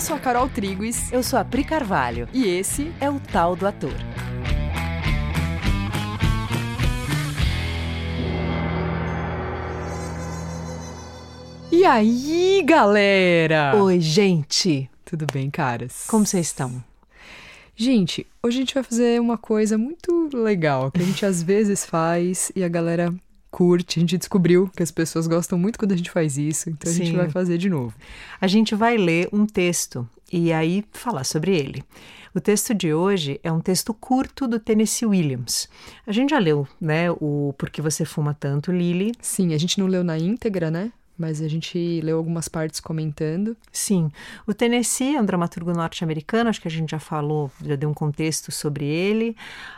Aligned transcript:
Eu 0.00 0.02
sou 0.02 0.16
a 0.16 0.18
Carol 0.18 0.48
Triguis. 0.48 1.12
Eu 1.12 1.22
sou 1.22 1.38
a 1.38 1.44
Pri 1.44 1.62
Carvalho. 1.62 2.26
E 2.32 2.46
esse 2.46 2.90
é 3.02 3.10
o 3.10 3.20
Tal 3.20 3.54
do 3.54 3.66
Ator. 3.66 3.92
E 11.70 11.84
aí, 11.84 12.62
galera? 12.64 13.76
Oi, 13.76 14.00
gente. 14.00 14.88
Tudo 15.04 15.26
bem, 15.30 15.50
caras? 15.50 16.06
Como 16.08 16.24
vocês 16.24 16.46
estão? 16.46 16.82
Gente, 17.76 18.26
hoje 18.42 18.56
a 18.56 18.60
gente 18.60 18.72
vai 18.72 18.82
fazer 18.82 19.20
uma 19.20 19.36
coisa 19.36 19.76
muito 19.76 20.30
legal 20.32 20.90
que 20.90 21.02
a 21.02 21.04
gente 21.04 21.26
às 21.26 21.42
vezes 21.42 21.84
faz 21.84 22.50
e 22.56 22.64
a 22.64 22.68
galera 22.68 23.14
curte. 23.50 23.98
A 23.98 24.00
gente 24.00 24.16
descobriu 24.16 24.70
que 24.74 24.82
as 24.82 24.90
pessoas 24.90 25.26
gostam 25.26 25.58
muito 25.58 25.78
quando 25.78 25.92
a 25.92 25.96
gente 25.96 26.10
faz 26.10 26.38
isso, 26.38 26.70
então 26.70 26.90
Sim. 26.90 27.02
a 27.02 27.04
gente 27.04 27.16
vai 27.16 27.28
fazer 27.28 27.58
de 27.58 27.68
novo. 27.68 27.94
A 28.40 28.46
gente 28.46 28.74
vai 28.74 28.96
ler 28.96 29.28
um 29.32 29.46
texto 29.46 30.08
e 30.32 30.52
aí 30.52 30.84
falar 30.92 31.24
sobre 31.24 31.56
ele. 31.56 31.84
O 32.32 32.40
texto 32.40 32.72
de 32.72 32.94
hoje 32.94 33.40
é 33.42 33.50
um 33.50 33.60
texto 33.60 33.92
curto 33.92 34.46
do 34.46 34.60
Tennessee 34.60 35.06
Williams. 35.06 35.68
A 36.06 36.12
gente 36.12 36.30
já 36.30 36.38
leu, 36.38 36.66
né, 36.80 37.10
o 37.10 37.52
Por 37.58 37.68
que 37.68 37.82
Você 37.82 38.04
Fuma 38.04 38.32
Tanto, 38.32 38.70
Lily? 38.70 39.12
Sim, 39.20 39.52
a 39.52 39.58
gente 39.58 39.80
não 39.80 39.88
leu 39.88 40.04
na 40.04 40.16
íntegra, 40.16 40.70
né? 40.70 40.92
Mas 41.18 41.42
a 41.42 41.48
gente 41.48 42.00
leu 42.02 42.16
algumas 42.16 42.48
partes 42.48 42.78
comentando. 42.78 43.56
Sim. 43.72 44.10
O 44.46 44.54
Tennessee 44.54 45.16
é 45.16 45.20
um 45.20 45.24
dramaturgo 45.24 45.72
norte-americano, 45.72 46.48
acho 46.48 46.60
que 46.60 46.68
a 46.68 46.70
gente 46.70 46.90
já 46.90 47.00
falou, 47.00 47.50
já 47.62 47.74
deu 47.74 47.90
um 47.90 47.94
contexto 47.94 48.52
sobre 48.52 48.86
ele 48.86 49.36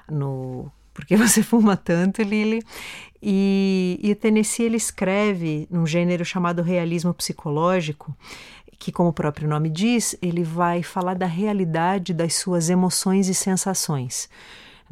no 0.09 0.71
porque 0.93 1.17
você 1.17 1.43
fuma 1.43 1.77
tanto, 1.77 2.23
Lily. 2.23 2.63
E, 3.23 4.01
e 4.03 4.11
o 4.11 4.17
Tennessee 4.17 4.67
ele 4.67 4.77
escreve 4.77 5.69
num 5.71 5.87
gênero 5.87 6.25
chamado 6.25 6.61
realismo 6.63 7.15
psicológico, 7.15 8.17
que, 8.79 8.91
como 8.91 9.11
o 9.11 9.13
próprio 9.13 9.49
nome 9.49 9.71
diz, 9.71 10.17
ele 10.21 10.43
vai 10.43 10.83
falar 10.83 11.15
da 11.15 11.27
realidade 11.27 12.13
das 12.13 12.35
suas 12.35 12.69
emoções 12.69 13.29
e 13.29 13.35
sensações. 13.35 14.29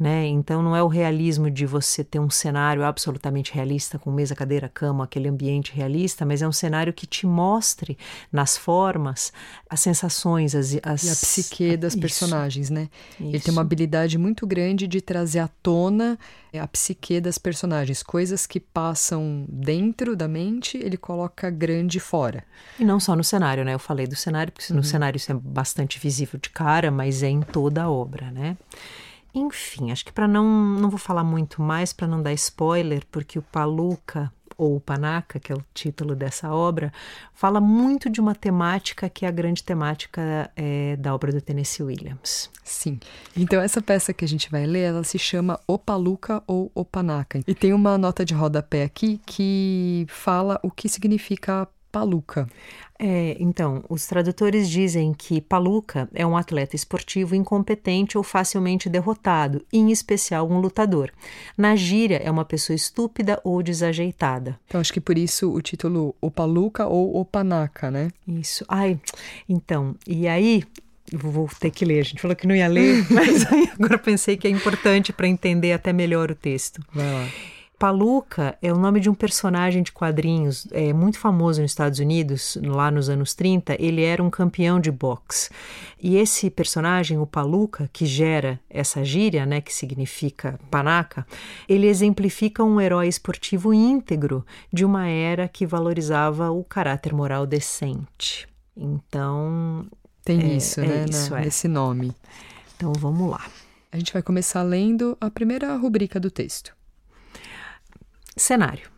Né? 0.01 0.25
Então 0.25 0.63
não 0.63 0.75
é 0.75 0.81
o 0.81 0.87
realismo 0.87 1.51
de 1.51 1.63
você 1.63 2.03
ter 2.03 2.17
um 2.17 2.27
cenário 2.27 2.83
absolutamente 2.83 3.53
realista 3.53 3.99
com 3.99 4.11
mesa, 4.11 4.33
cadeira, 4.33 4.67
cama, 4.67 5.03
aquele 5.03 5.29
ambiente 5.29 5.71
realista, 5.75 6.25
mas 6.25 6.41
é 6.41 6.47
um 6.47 6.51
cenário 6.51 6.91
que 6.91 7.05
te 7.05 7.27
mostre 7.27 7.95
nas 8.31 8.57
formas 8.57 9.31
as 9.69 9.79
sensações, 9.79 10.55
as, 10.55 10.75
as... 10.81 11.03
e 11.03 11.09
a 11.09 11.11
psique 11.11 11.77
das 11.77 11.93
Isso. 11.93 12.01
personagens, 12.01 12.71
né? 12.71 12.89
Isso. 13.19 13.29
Ele 13.29 13.39
tem 13.41 13.51
uma 13.51 13.61
habilidade 13.61 14.17
muito 14.17 14.47
grande 14.47 14.87
de 14.87 15.01
trazer 15.01 15.37
à 15.37 15.47
tona 15.61 16.17
a 16.59 16.67
psique 16.67 17.21
das 17.21 17.37
personagens, 17.37 18.01
coisas 18.01 18.47
que 18.47 18.59
passam 18.59 19.45
dentro 19.47 20.15
da 20.15 20.27
mente, 20.27 20.77
ele 20.77 20.97
coloca 20.97 21.49
grande 21.49 21.99
fora. 21.99 22.43
E 22.79 22.83
não 22.83 22.99
só 22.99 23.15
no 23.15 23.23
cenário, 23.23 23.63
né? 23.63 23.75
Eu 23.75 23.79
falei 23.79 24.07
do 24.07 24.15
cenário 24.15 24.51
porque 24.51 24.73
uhum. 24.73 24.77
no 24.77 24.83
cenário 24.83 25.17
isso 25.17 25.31
é 25.31 25.35
bastante 25.35 25.99
visível 25.99 26.39
de 26.39 26.49
cara, 26.49 26.89
mas 26.89 27.23
é 27.23 27.29
em 27.29 27.41
toda 27.41 27.83
a 27.83 27.89
obra, 27.89 28.31
né? 28.31 28.57
Enfim, 29.33 29.91
acho 29.91 30.05
que 30.05 30.11
para 30.11 30.27
não 30.27 30.45
não 30.45 30.89
vou 30.89 30.99
falar 30.99 31.23
muito 31.23 31.61
mais 31.61 31.93
para 31.93 32.07
não 32.07 32.21
dar 32.21 32.33
spoiler, 32.33 33.03
porque 33.09 33.39
o 33.39 33.41
Paluca 33.41 34.31
ou 34.57 34.79
Panaca, 34.79 35.39
que 35.39 35.51
é 35.51 35.55
o 35.55 35.65
título 35.73 36.15
dessa 36.15 36.53
obra, 36.53 36.93
fala 37.33 37.59
muito 37.59 38.11
de 38.11 38.21
uma 38.21 38.35
temática 38.35 39.09
que 39.09 39.25
é 39.25 39.27
a 39.27 39.31
grande 39.31 39.63
temática 39.63 40.51
é, 40.55 40.95
da 40.97 41.15
obra 41.15 41.31
do 41.31 41.41
Tennessee 41.41 41.83
Williams. 41.83 42.47
Sim. 42.63 42.99
Então 43.35 43.59
essa 43.59 43.81
peça 43.81 44.13
que 44.13 44.23
a 44.23 44.27
gente 44.27 44.51
vai 44.51 44.67
ler, 44.67 44.81
ela 44.81 45.03
se 45.03 45.17
chama 45.17 45.59
O 45.65 45.79
Paluca 45.79 46.43
ou 46.45 46.71
O 46.75 46.85
Panaca. 46.85 47.39
E 47.47 47.55
tem 47.55 47.73
uma 47.73 47.97
nota 47.97 48.23
de 48.23 48.35
rodapé 48.35 48.83
aqui 48.83 49.19
que 49.25 50.05
fala 50.09 50.59
o 50.61 50.69
que 50.69 50.87
significa 50.87 51.67
Paluca. 51.91 52.47
É, 53.03 53.35
então, 53.39 53.83
os 53.89 54.05
tradutores 54.05 54.69
dizem 54.69 55.11
que 55.11 55.41
Paluca 55.41 56.07
é 56.13 56.25
um 56.25 56.37
atleta 56.37 56.75
esportivo 56.75 57.33
incompetente 57.33 58.15
ou 58.15 58.23
facilmente 58.23 58.87
derrotado, 58.87 59.65
em 59.73 59.91
especial 59.91 60.47
um 60.47 60.59
lutador. 60.59 61.11
Na 61.57 61.75
gíria, 61.75 62.21
é 62.23 62.29
uma 62.29 62.45
pessoa 62.45 62.75
estúpida 62.75 63.41
ou 63.43 63.63
desajeitada. 63.63 64.59
Então, 64.67 64.79
acho 64.79 64.93
que 64.93 65.01
por 65.01 65.17
isso 65.17 65.51
o 65.51 65.61
título 65.61 66.15
O 66.21 66.29
Paluca 66.29 66.85
ou 66.85 67.19
O 67.19 67.25
Panaca, 67.25 67.89
né? 67.89 68.09
Isso. 68.27 68.63
Ai, 68.69 68.99
então, 69.49 69.95
e 70.05 70.27
aí 70.27 70.63
vou 71.11 71.49
ter 71.59 71.71
que 71.71 71.83
ler. 71.83 72.01
A 72.01 72.03
gente 72.03 72.21
falou 72.21 72.35
que 72.35 72.45
não 72.45 72.55
ia 72.55 72.67
ler, 72.67 73.05
mas 73.11 73.45
agora 73.73 73.97
pensei 73.97 74.37
que 74.37 74.47
é 74.47 74.51
importante 74.51 75.11
para 75.11 75.27
entender 75.27 75.73
até 75.73 75.91
melhor 75.91 76.29
o 76.29 76.35
texto. 76.35 76.81
Vai 76.93 77.11
lá. 77.11 77.27
Paluca 77.81 78.55
é 78.61 78.71
o 78.71 78.77
nome 78.77 78.99
de 78.99 79.09
um 79.09 79.13
personagem 79.15 79.81
de 79.81 79.91
quadrinhos 79.91 80.67
é, 80.69 80.93
muito 80.93 81.17
famoso 81.17 81.63
nos 81.63 81.71
Estados 81.71 81.97
Unidos, 81.97 82.55
lá 82.63 82.91
nos 82.91 83.09
anos 83.09 83.33
30. 83.33 83.75
Ele 83.79 84.03
era 84.03 84.21
um 84.21 84.29
campeão 84.29 84.79
de 84.79 84.91
boxe. 84.91 85.49
E 85.99 86.15
esse 86.15 86.51
personagem, 86.51 87.17
o 87.17 87.25
Paluca, 87.25 87.89
que 87.91 88.05
gera 88.05 88.59
essa 88.69 89.03
gíria, 89.03 89.47
né, 89.47 89.61
que 89.61 89.73
significa 89.73 90.59
panaca, 90.69 91.25
ele 91.67 91.87
exemplifica 91.87 92.63
um 92.63 92.79
herói 92.79 93.07
esportivo 93.07 93.73
íntegro 93.73 94.45
de 94.71 94.85
uma 94.85 95.07
era 95.07 95.47
que 95.47 95.65
valorizava 95.65 96.51
o 96.51 96.63
caráter 96.63 97.15
moral 97.15 97.47
decente. 97.47 98.47
Então. 98.77 99.87
Tem 100.23 100.39
é, 100.39 100.55
isso, 100.55 100.81
é 100.81 100.85
né? 100.85 101.05
Isso, 101.09 101.31
na, 101.31 101.41
é. 101.41 101.45
Nesse 101.45 101.67
nome. 101.67 102.15
Então 102.77 102.93
vamos 102.93 103.27
lá. 103.27 103.43
A 103.91 103.97
gente 103.97 104.13
vai 104.13 104.21
começar 104.21 104.61
lendo 104.61 105.17
a 105.19 105.31
primeira 105.31 105.75
rubrica 105.77 106.19
do 106.19 106.29
texto. 106.29 106.79
Cenário: 108.35 108.89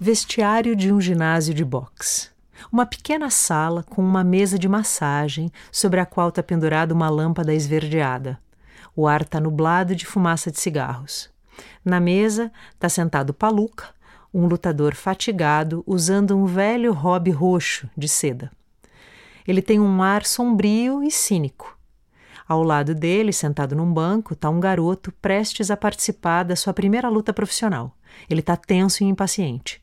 Vestiário 0.00 0.74
de 0.74 0.90
um 0.90 1.00
ginásio 1.00 1.52
de 1.52 1.64
boxe. 1.64 2.30
Uma 2.72 2.86
pequena 2.86 3.30
sala 3.30 3.82
com 3.82 4.02
uma 4.02 4.24
mesa 4.24 4.58
de 4.58 4.68
massagem 4.68 5.52
sobre 5.70 6.00
a 6.00 6.06
qual 6.06 6.30
está 6.30 6.42
pendurada 6.42 6.94
uma 6.94 7.10
lâmpada 7.10 7.52
esverdeada. 7.52 8.38
O 8.96 9.06
ar 9.06 9.20
está 9.20 9.38
nublado 9.38 9.94
de 9.94 10.06
fumaça 10.06 10.50
de 10.50 10.58
cigarros. 10.58 11.30
Na 11.84 12.00
mesa 12.00 12.50
está 12.74 12.88
sentado 12.88 13.34
Paluca, 13.34 13.90
um 14.32 14.46
lutador 14.46 14.94
fatigado 14.94 15.84
usando 15.86 16.36
um 16.36 16.46
velho 16.46 16.92
hobby 16.92 17.30
roxo 17.30 17.88
de 17.96 18.08
seda. 18.08 18.50
Ele 19.46 19.62
tem 19.62 19.78
um 19.78 20.02
ar 20.02 20.24
sombrio 20.24 21.02
e 21.02 21.10
cínico. 21.10 21.77
Ao 22.48 22.62
lado 22.62 22.94
dele, 22.94 23.30
sentado 23.30 23.76
num 23.76 23.92
banco, 23.92 24.32
está 24.32 24.48
um 24.48 24.58
garoto 24.58 25.12
prestes 25.20 25.70
a 25.70 25.76
participar 25.76 26.44
da 26.44 26.56
sua 26.56 26.72
primeira 26.72 27.10
luta 27.10 27.30
profissional. 27.30 27.94
Ele 28.28 28.40
está 28.40 28.56
tenso 28.56 29.04
e 29.04 29.06
impaciente. 29.06 29.82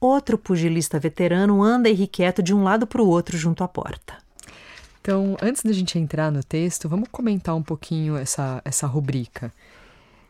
Outro 0.00 0.38
pugilista 0.38 0.98
veterano 0.98 1.62
anda 1.62 1.90
irrequieto 1.90 2.42
de 2.42 2.54
um 2.54 2.62
lado 2.62 2.86
para 2.86 3.02
o 3.02 3.06
outro 3.06 3.36
junto 3.36 3.62
à 3.62 3.68
porta. 3.68 4.16
Então, 5.02 5.36
antes 5.42 5.62
da 5.62 5.72
gente 5.72 5.98
entrar 5.98 6.32
no 6.32 6.42
texto, 6.42 6.88
vamos 6.88 7.08
comentar 7.10 7.54
um 7.54 7.62
pouquinho 7.62 8.16
essa, 8.16 8.62
essa 8.64 8.86
rubrica. 8.86 9.52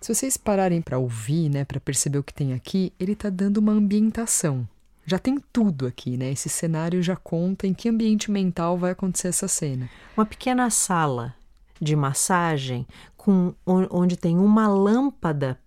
Se 0.00 0.12
vocês 0.12 0.36
pararem 0.36 0.82
para 0.82 0.98
ouvir, 0.98 1.48
né, 1.48 1.64
para 1.64 1.78
perceber 1.78 2.18
o 2.18 2.24
que 2.24 2.34
tem 2.34 2.52
aqui, 2.52 2.92
ele 2.98 3.12
está 3.12 3.30
dando 3.30 3.58
uma 3.58 3.72
ambientação. 3.72 4.66
Já 5.06 5.18
tem 5.18 5.38
tudo 5.52 5.86
aqui, 5.86 6.16
né? 6.16 6.30
Esse 6.30 6.48
cenário 6.48 7.02
já 7.02 7.16
conta 7.16 7.66
em 7.66 7.74
que 7.74 7.88
ambiente 7.88 8.30
mental 8.30 8.76
vai 8.76 8.92
acontecer 8.92 9.28
essa 9.28 9.48
cena. 9.48 9.88
Uma 10.16 10.26
pequena 10.26 10.68
sala 10.70 11.34
de 11.80 11.96
massagem 11.96 12.86
com 13.16 13.54
onde 13.66 14.16
tem 14.16 14.38
uma 14.38 14.68
lâmpada 14.68 15.58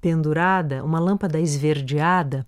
pendurada, 0.00 0.84
uma 0.84 0.98
lâmpada 0.98 1.40
esverdeada, 1.40 2.46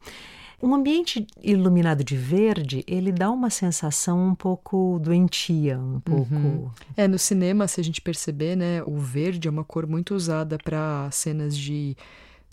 um 0.60 0.74
ambiente 0.74 1.24
iluminado 1.40 2.02
de 2.02 2.16
verde, 2.16 2.84
ele 2.86 3.12
dá 3.12 3.30
uma 3.30 3.48
sensação 3.48 4.28
um 4.28 4.34
pouco 4.34 4.98
doentia, 5.00 5.78
um 5.78 6.00
pouco. 6.00 6.34
Uhum. 6.34 6.70
É, 6.96 7.06
no 7.06 7.18
cinema, 7.18 7.68
se 7.68 7.80
a 7.80 7.84
gente 7.84 8.00
perceber, 8.00 8.56
né, 8.56 8.82
o 8.84 8.96
verde 8.96 9.46
é 9.46 9.50
uma 9.50 9.62
cor 9.62 9.86
muito 9.86 10.14
usada 10.16 10.58
para 10.58 11.08
cenas 11.12 11.56
de 11.56 11.96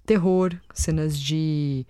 terror, 0.06 0.56
cenas 0.72 1.18
de 1.18 1.86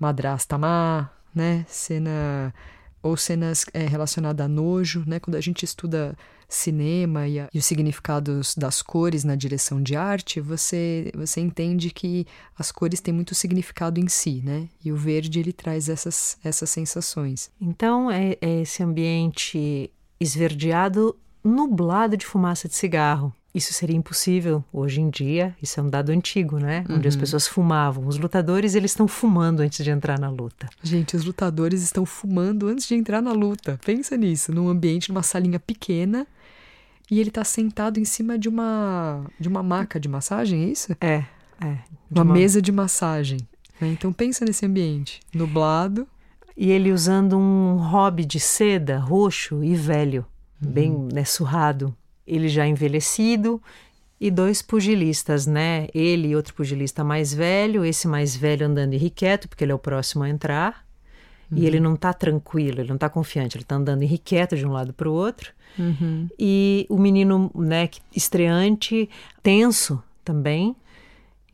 madrasta 0.00 0.56
má, 0.56 1.10
né, 1.34 1.66
cena 1.68 2.54
ou 3.02 3.16
cenas 3.16 3.66
é, 3.74 3.86
relacionadas 3.86 4.44
a 4.44 4.48
nojo, 4.48 5.04
né, 5.06 5.20
quando 5.20 5.34
a 5.34 5.40
gente 5.40 5.64
estuda 5.64 6.16
cinema 6.48 7.28
e, 7.28 7.38
a, 7.38 7.48
e, 7.52 7.58
os 7.58 7.66
significados 7.66 8.54
das 8.54 8.80
cores 8.80 9.22
na 9.22 9.36
direção 9.36 9.82
de 9.82 9.94
arte, 9.94 10.40
você, 10.40 11.12
você 11.14 11.40
entende 11.40 11.90
que 11.90 12.26
as 12.58 12.72
cores 12.72 13.00
têm 13.00 13.12
muito 13.12 13.34
significado 13.34 14.00
em 14.00 14.08
si, 14.08 14.40
né? 14.42 14.68
E 14.82 14.90
o 14.90 14.96
verde 14.96 15.38
ele 15.38 15.52
traz 15.52 15.88
essas, 15.88 16.38
essas 16.42 16.70
sensações. 16.70 17.50
Então 17.60 18.10
é, 18.10 18.36
é 18.40 18.62
esse 18.62 18.82
ambiente 18.82 19.92
esverdeado, 20.18 21.14
nublado 21.44 22.16
de 22.16 22.26
fumaça 22.26 22.66
de 22.66 22.74
cigarro. 22.74 23.32
Isso 23.54 23.72
seria 23.72 23.96
impossível 23.96 24.62
hoje 24.72 25.00
em 25.00 25.08
dia, 25.08 25.56
isso 25.60 25.80
é 25.80 25.82
um 25.82 25.88
dado 25.88 26.10
antigo, 26.10 26.58
né? 26.58 26.84
Onde 26.88 27.00
uhum. 27.00 27.08
as 27.08 27.16
pessoas 27.16 27.48
fumavam. 27.48 28.06
Os 28.06 28.18
lutadores, 28.18 28.74
eles 28.74 28.90
estão 28.90 29.08
fumando 29.08 29.60
antes 29.60 29.82
de 29.82 29.90
entrar 29.90 30.18
na 30.18 30.28
luta. 30.28 30.68
Gente, 30.82 31.16
os 31.16 31.24
lutadores 31.24 31.82
estão 31.82 32.04
fumando 32.04 32.68
antes 32.68 32.86
de 32.86 32.94
entrar 32.94 33.22
na 33.22 33.32
luta. 33.32 33.80
Pensa 33.84 34.16
nisso, 34.16 34.52
num 34.52 34.68
ambiente, 34.68 35.08
numa 35.08 35.22
salinha 35.22 35.58
pequena, 35.58 36.26
e 37.10 37.18
ele 37.18 37.30
está 37.30 37.42
sentado 37.42 37.98
em 37.98 38.04
cima 38.04 38.38
de 38.38 38.48
uma 38.48 39.24
de 39.40 39.48
uma 39.48 39.62
maca 39.62 39.98
de 39.98 40.08
massagem, 40.08 40.64
é 40.64 40.68
isso? 40.68 40.92
É, 41.00 41.24
é. 41.60 41.78
Uma, 42.10 42.22
uma, 42.22 42.34
mesa 42.34 42.60
de 42.60 42.70
massagem. 42.70 43.38
Né? 43.80 43.88
Então 43.88 44.12
pensa 44.12 44.44
nesse 44.44 44.66
ambiente 44.66 45.20
nublado. 45.34 46.06
E 46.60 46.72
ele 46.72 46.90
usando 46.90 47.38
um 47.38 47.76
hobby 47.76 48.24
de 48.24 48.40
seda 48.40 48.98
roxo 48.98 49.62
e 49.62 49.76
velho. 49.76 50.26
bem 50.60 51.08
né, 51.12 51.24
surrado. 51.24 51.94
Ele 52.28 52.48
já 52.48 52.66
envelhecido 52.66 53.60
e 54.20 54.30
dois 54.30 54.60
pugilistas, 54.60 55.46
né? 55.46 55.88
Ele 55.94 56.28
e 56.28 56.36
outro 56.36 56.54
pugilista 56.54 57.02
mais 57.04 57.32
velho, 57.32 57.84
esse 57.84 58.08
mais 58.08 58.36
velho 58.36 58.66
andando 58.66 58.94
irrequieto, 58.94 59.48
porque 59.48 59.64
ele 59.64 59.72
é 59.72 59.74
o 59.74 59.78
próximo 59.78 60.24
a 60.24 60.28
entrar. 60.28 60.86
Uhum. 61.50 61.58
E 61.58 61.66
ele 61.66 61.80
não 61.80 61.96
tá 61.96 62.12
tranquilo, 62.12 62.80
ele 62.80 62.90
não 62.90 62.98
tá 62.98 63.08
confiante, 63.08 63.56
ele 63.56 63.64
tá 63.64 63.76
andando 63.76 64.02
irrequieto 64.02 64.56
de 64.56 64.66
um 64.66 64.70
lado 64.70 64.92
para 64.92 65.08
o 65.08 65.12
outro. 65.12 65.52
Uhum. 65.78 66.28
E 66.38 66.86
o 66.88 66.98
menino, 66.98 67.50
né, 67.54 67.88
estreante, 68.14 69.08
tenso 69.42 70.02
também. 70.24 70.76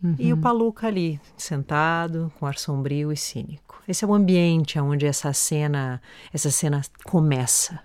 Uhum. 0.02 0.16
E 0.18 0.32
o 0.32 0.36
Paluca 0.36 0.86
ali, 0.86 1.20
sentado, 1.36 2.32
com 2.38 2.46
ar 2.46 2.58
sombrio 2.58 3.12
e 3.12 3.16
cínico. 3.16 3.82
Esse 3.86 4.04
é 4.04 4.08
o 4.08 4.14
ambiente 4.14 4.78
onde 4.78 5.06
essa 5.06 5.32
cena, 5.32 6.00
essa 6.32 6.50
cena 6.50 6.82
começa. 7.04 7.80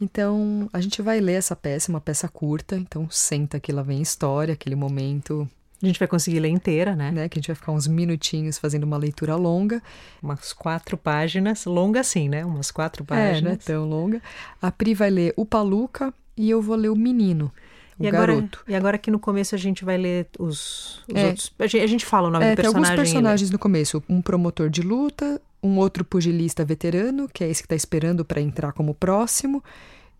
Então, 0.00 0.68
a 0.72 0.80
gente 0.80 1.00
vai 1.00 1.20
ler 1.20 1.34
essa 1.34 1.56
peça, 1.56 1.90
uma 1.90 2.00
peça 2.00 2.28
curta, 2.28 2.76
então 2.76 3.08
senta 3.10 3.58
que 3.58 3.72
lá 3.72 3.82
vem 3.82 4.02
história, 4.02 4.54
aquele 4.54 4.76
momento 4.76 5.48
a 5.82 5.86
gente 5.86 5.98
vai 5.98 6.08
conseguir 6.08 6.40
ler 6.40 6.48
inteira, 6.48 6.96
né? 6.96 7.10
né? 7.10 7.28
Que 7.28 7.38
a 7.38 7.40
gente 7.40 7.48
vai 7.48 7.54
ficar 7.56 7.70
uns 7.72 7.86
minutinhos 7.86 8.56
fazendo 8.58 8.84
uma 8.84 8.96
leitura 8.96 9.36
longa. 9.36 9.82
Umas 10.22 10.52
quatro 10.54 10.96
páginas, 10.96 11.66
longa 11.66 12.00
assim, 12.00 12.30
né? 12.30 12.44
Umas 12.46 12.70
quatro 12.70 13.04
páginas. 13.04 13.38
É, 13.38 13.44
não 13.44 13.50
é 13.52 13.56
tão 13.56 13.86
longa. 13.88 14.22
A 14.60 14.70
Pri 14.70 14.94
vai 14.94 15.10
ler 15.10 15.34
o 15.36 15.44
Paluca 15.44 16.14
e 16.34 16.48
eu 16.48 16.62
vou 16.62 16.76
ler 16.76 16.88
o 16.88 16.96
Menino. 16.96 17.52
O 17.98 18.04
e 18.06 18.10
garoto. 18.10 18.60
Agora, 18.60 18.72
e 18.72 18.74
agora 18.74 18.96
aqui 18.96 19.10
no 19.10 19.18
começo 19.18 19.54
a 19.54 19.58
gente 19.58 19.84
vai 19.84 19.98
ler 19.98 20.26
os, 20.38 21.02
os 21.08 21.14
É. 21.14 21.26
outros. 21.26 21.52
A 21.58 21.66
gente, 21.66 21.82
a 21.84 21.86
gente 21.86 22.06
fala 22.06 22.28
o 22.28 22.30
nome 22.30 22.44
É, 22.46 22.50
do 22.52 22.56
tem 22.56 22.62
personagem. 22.64 22.84
alguns 22.86 22.90
ainda. 23.00 23.02
personagens 23.12 23.50
no 23.50 23.58
começo. 23.58 24.02
Um 24.08 24.22
promotor 24.22 24.70
de 24.70 24.80
luta, 24.80 25.40
um 25.62 25.78
outro 25.78 26.04
pugilista 26.04 26.64
veterano, 26.64 27.28
que 27.32 27.42
é 27.44 27.48
esse 27.50 27.62
que 27.62 27.66
está 27.66 27.74
esperando 27.76 28.24
para 28.24 28.40
entrar 28.40 28.72
como 28.72 28.94
próximo, 28.94 29.62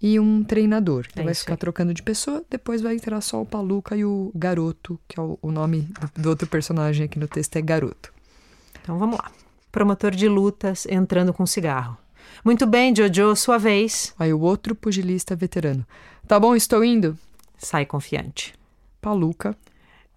e 0.01 0.21
um 0.21 0.43
treinador. 0.45 1.07
Então 1.11 1.23
É 1.23 1.27
vai 1.27 1.35
ficar 1.35 1.55
aí. 1.55 1.59
trocando 1.59 1.95
de 1.95 2.03
pessoa, 2.03 2.45
depois 2.51 2.83
vai 2.83 2.95
entrar 2.95 3.21
só 3.21 3.41
o 3.41 3.47
Paluca 3.47 3.97
e 3.97 4.05
o 4.05 4.31
garoto, 4.35 4.99
que 5.09 5.19
é 5.19 5.23
o, 5.23 5.39
o 5.41 5.51
nome 5.51 5.89
do, 6.15 6.23
do 6.23 6.29
outro 6.29 6.47
personagem 6.47 7.05
aqui 7.07 7.19
no 7.19 7.27
texto 7.29 7.57
é 7.57 7.63
garoto. 7.63 8.13
Então 8.83 8.99
vamos 8.99 9.17
lá. 9.19 9.31
Promotor 9.73 10.11
de 10.11 10.29
lutas 10.29 10.87
entrando 10.87 11.33
com 11.33 11.47
cigarro. 11.47 11.97
Muito 12.45 12.67
bem, 12.67 12.95
Jojo, 12.95 13.35
sua 13.37 13.59
vez. 13.59 14.15
Aí 14.19 14.33
o 14.33 14.41
outro 14.41 14.75
pugilista 14.75 15.35
veterano. 15.35 15.87
Tá 16.27 16.39
bom, 16.39 16.55
estou 16.55 16.85
indo. 16.85 17.17
Sai 17.57 17.87
confiante. 17.87 18.55
Paluca 19.01 19.57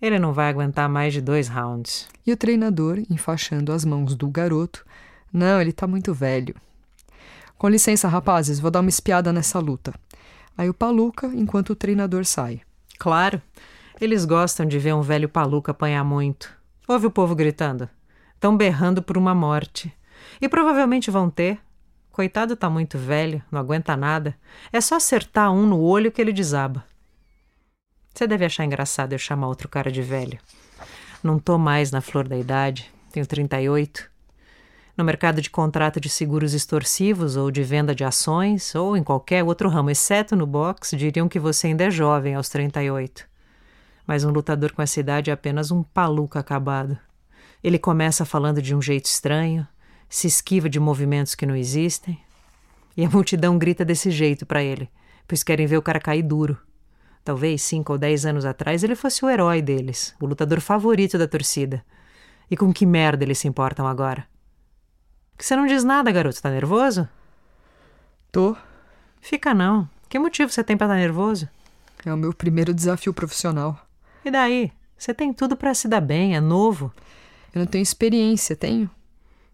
Ele 0.02 0.18
não 0.20 0.34
vai 0.34 0.50
aguentar 0.50 0.90
mais 0.90 1.14
de 1.14 1.22
dois 1.22 1.48
rounds. 1.48 2.08
e 2.26 2.32
o 2.34 2.38
treinador 2.38 3.00
enfaixando 3.10 3.72
as 3.72 3.86
mãos 3.86 4.14
do 4.16 4.28
garoto. 4.30 4.86
Não, 5.32 5.62
ele 5.62 5.72
tá 5.72 5.88
muito 5.88 6.14
velho. 6.14 6.56
Com 7.58 7.68
licença, 7.68 8.08
rapazes, 8.08 8.60
vou 8.60 8.72
dar 8.72 8.80
uma 8.80 8.90
espiada 8.90 9.34
nessa 9.34 9.60
luta. 9.60 9.94
Aí 10.58 10.70
o 10.70 10.74
Paluca, 10.74 11.28
enquanto 11.28 11.72
o 11.72 11.76
treinador 11.76 12.26
sai. 12.26 12.62
Claro, 12.98 13.42
eles 14.00 14.24
gostam 14.24 14.66
de 14.66 14.80
ver 14.80 14.94
um 14.94 15.02
velho 15.02 15.28
paluca 15.28 15.72
apanhar 15.72 16.04
muito. 16.04 16.50
Ouve 16.88 17.08
o 17.08 17.12
povo 17.12 17.36
gritando. 17.36 17.90
Estão 18.34 18.56
berrando 18.56 19.02
por 19.02 19.18
uma 19.18 19.36
morte. 19.36 19.94
E 20.42 20.48
provavelmente 20.48 21.12
vão 21.12 21.30
ter. 21.30 21.60
Coitado 22.12 22.56
tá 22.56 22.70
muito 22.70 22.98
velho, 22.98 23.44
não 23.52 23.60
aguenta 23.60 23.98
nada. 23.98 24.36
É 24.72 24.80
só 24.80 24.96
acertar 24.96 25.52
um 25.52 25.66
no 25.66 25.80
olho 25.82 26.12
que 26.12 26.22
ele 26.22 26.32
desaba. 26.32 26.86
Você 28.14 28.26
deve 28.26 28.46
achar 28.46 28.66
engraçado 28.66 29.14
eu 29.14 29.20
chamar 29.20 29.48
outro 29.48 29.68
cara 29.68 29.92
de 29.92 30.02
velho. 30.02 30.40
Não 31.22 31.38
tô 31.38 31.58
mais 31.58 31.92
na 31.92 32.00
flor 32.00 32.28
da 32.28 32.38
idade, 32.38 32.92
tenho 33.12 33.26
38. 33.26 34.10
No 35.00 35.06
mercado 35.06 35.42
de 35.42 35.50
contrato 35.50 35.98
de 35.98 36.10
seguros 36.10 36.54
extorsivos 36.54 37.38
ou 37.38 37.50
de 37.50 37.64
venda 37.64 37.96
de 37.96 38.04
ações, 38.04 38.76
ou 38.76 38.98
em 38.98 39.02
qualquer 39.02 39.46
outro 39.46 39.70
ramo, 39.70 39.90
exceto 39.90 40.36
no 40.36 40.46
boxe, 40.46 40.98
diriam 40.98 41.30
que 41.30 41.40
você 41.40 41.68
ainda 41.68 41.86
é 41.86 41.90
jovem 41.90 42.36
aos 42.36 42.50
38. 42.50 43.26
Mas 44.06 44.26
um 44.26 44.30
lutador 44.30 44.74
com 44.74 44.82
essa 44.82 45.00
idade 45.00 45.30
é 45.30 45.34
apenas 45.34 45.72
um 45.72 45.84
paluca 45.84 46.38
acabado. 46.38 46.98
Ele 47.64 47.80
começa 47.80 48.26
falando 48.26 48.62
de 48.62 48.76
um 48.76 48.82
jeito 48.82 49.06
estranho, 49.06 49.66
se 50.10 50.28
esquiva 50.28 50.68
de 50.68 50.82
movimentos 50.82 51.34
que 51.34 51.46
não 51.46 51.56
existem, 51.56 52.20
e 52.98 53.06
a 53.06 53.10
multidão 53.10 53.58
grita 53.58 53.86
desse 53.86 54.12
jeito 54.12 54.46
para 54.46 54.62
ele, 54.62 54.90
pois 55.26 55.44
querem 55.44 55.66
ver 55.66 55.78
o 55.78 55.82
cara 55.82 56.02
cair 56.02 56.24
duro. 56.24 56.58
Talvez 57.24 57.62
cinco 57.62 57.94
ou 57.94 57.98
dez 57.98 58.26
anos 58.26 58.44
atrás 58.44 58.84
ele 58.84 58.96
fosse 58.98 59.24
o 59.24 59.30
herói 59.30 59.62
deles, 59.62 60.14
o 60.20 60.26
lutador 60.26 60.60
favorito 60.60 61.18
da 61.18 61.26
torcida. 61.26 61.86
E 62.52 62.58
com 62.58 62.74
que 62.74 62.86
merda 62.86 63.24
eles 63.24 63.38
se 63.38 63.48
importam 63.48 63.88
agora? 63.88 64.28
Que 65.40 65.46
você 65.46 65.56
não 65.56 65.66
diz 65.66 65.86
nada, 65.86 66.12
garoto? 66.12 66.42
Tá 66.42 66.50
nervoso? 66.50 67.08
Tô. 68.30 68.58
Fica 69.22 69.54
não. 69.54 69.90
Que 70.10 70.20
motivo 70.20 70.52
você 70.52 70.62
tem 70.62 70.76
pra 70.76 70.88
estar 70.88 70.98
nervoso? 70.98 71.48
É 72.06 72.14
o 72.14 72.18
meu 72.18 72.34
primeiro 72.34 72.74
desafio 72.74 73.14
profissional. 73.14 73.80
E 74.26 74.30
daí? 74.30 74.70
Você 74.98 75.14
tem 75.14 75.32
tudo 75.32 75.56
pra 75.56 75.74
se 75.74 75.88
dar 75.88 76.02
bem, 76.02 76.36
é 76.36 76.42
novo. 76.42 76.94
Eu 77.56 77.60
não 77.60 77.66
tenho 77.66 77.82
experiência, 77.82 78.54
tenho? 78.54 78.90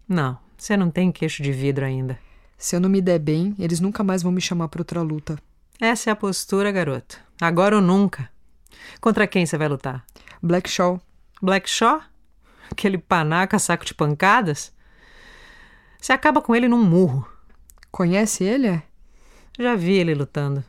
Não, 0.08 0.36
você 0.58 0.76
não 0.76 0.90
tem 0.90 1.12
queixo 1.12 1.40
de 1.40 1.52
vidro 1.52 1.84
ainda. 1.84 2.18
Se 2.58 2.74
eu 2.74 2.80
não 2.80 2.88
me 2.88 3.00
der 3.00 3.20
bem, 3.20 3.54
eles 3.56 3.78
nunca 3.78 4.02
mais 4.02 4.24
vão 4.24 4.32
me 4.32 4.40
chamar 4.40 4.66
para 4.66 4.80
outra 4.80 5.02
luta. 5.02 5.38
Essa 5.80 6.10
é 6.10 6.12
a 6.12 6.16
postura, 6.16 6.72
garoto. 6.72 7.16
Agora 7.40 7.76
ou 7.76 7.80
nunca. 7.80 8.28
Contra 9.00 9.24
quem 9.28 9.46
você 9.46 9.56
vai 9.56 9.68
lutar? 9.68 10.04
Black 10.42 10.68
Shaw. 10.68 11.00
Black 11.40 11.70
Shaw? 11.70 12.02
Aquele 12.72 12.98
panaca 12.98 13.56
saco 13.56 13.84
de 13.84 13.94
pancadas? 13.94 14.74
Você 16.06 16.12
acaba 16.12 16.40
com 16.40 16.54
ele 16.54 16.68
num 16.68 16.84
murro. 16.84 17.26
Conhece 17.90 18.44
ele? 18.44 18.68
É? 18.68 18.82
Já 19.58 19.74
vi 19.74 19.94
ele 19.94 20.14
lutando. 20.14 20.62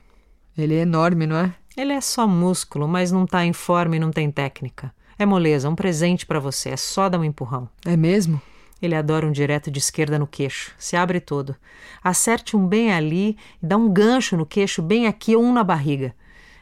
Ele 0.57 0.73
é 0.73 0.79
enorme, 0.79 1.27
não 1.27 1.37
é? 1.37 1.53
Ele 1.77 1.93
é 1.93 2.01
só 2.01 2.27
músculo, 2.27 2.87
mas 2.87 3.11
não 3.11 3.23
tá 3.23 3.45
em 3.45 3.53
forma 3.53 3.95
e 3.95 3.99
não 3.99 4.09
tem 4.09 4.31
técnica. 4.31 4.91
É 5.15 5.27
moleza, 5.27 5.69
um 5.69 5.75
presente 5.75 6.25
pra 6.25 6.39
você, 6.39 6.69
é 6.69 6.75
só 6.75 7.07
dar 7.07 7.19
um 7.19 7.23
empurrão. 7.23 7.69
É 7.85 7.95
mesmo? 7.95 8.41
Ele 8.81 8.95
adora 8.95 9.27
um 9.27 9.31
direto 9.31 9.69
de 9.69 9.77
esquerda 9.77 10.17
no 10.17 10.25
queixo. 10.25 10.73
Se 10.75 10.95
abre 10.95 11.19
todo. 11.19 11.55
Acerte 12.03 12.57
um 12.57 12.65
bem 12.65 12.91
ali 12.91 13.37
e 13.61 13.67
dá 13.67 13.77
um 13.77 13.93
gancho 13.93 14.35
no 14.35 14.43
queixo 14.43 14.81
bem 14.81 15.05
aqui 15.05 15.35
ou 15.35 15.43
um 15.43 15.53
na 15.53 15.63
barriga. 15.63 16.15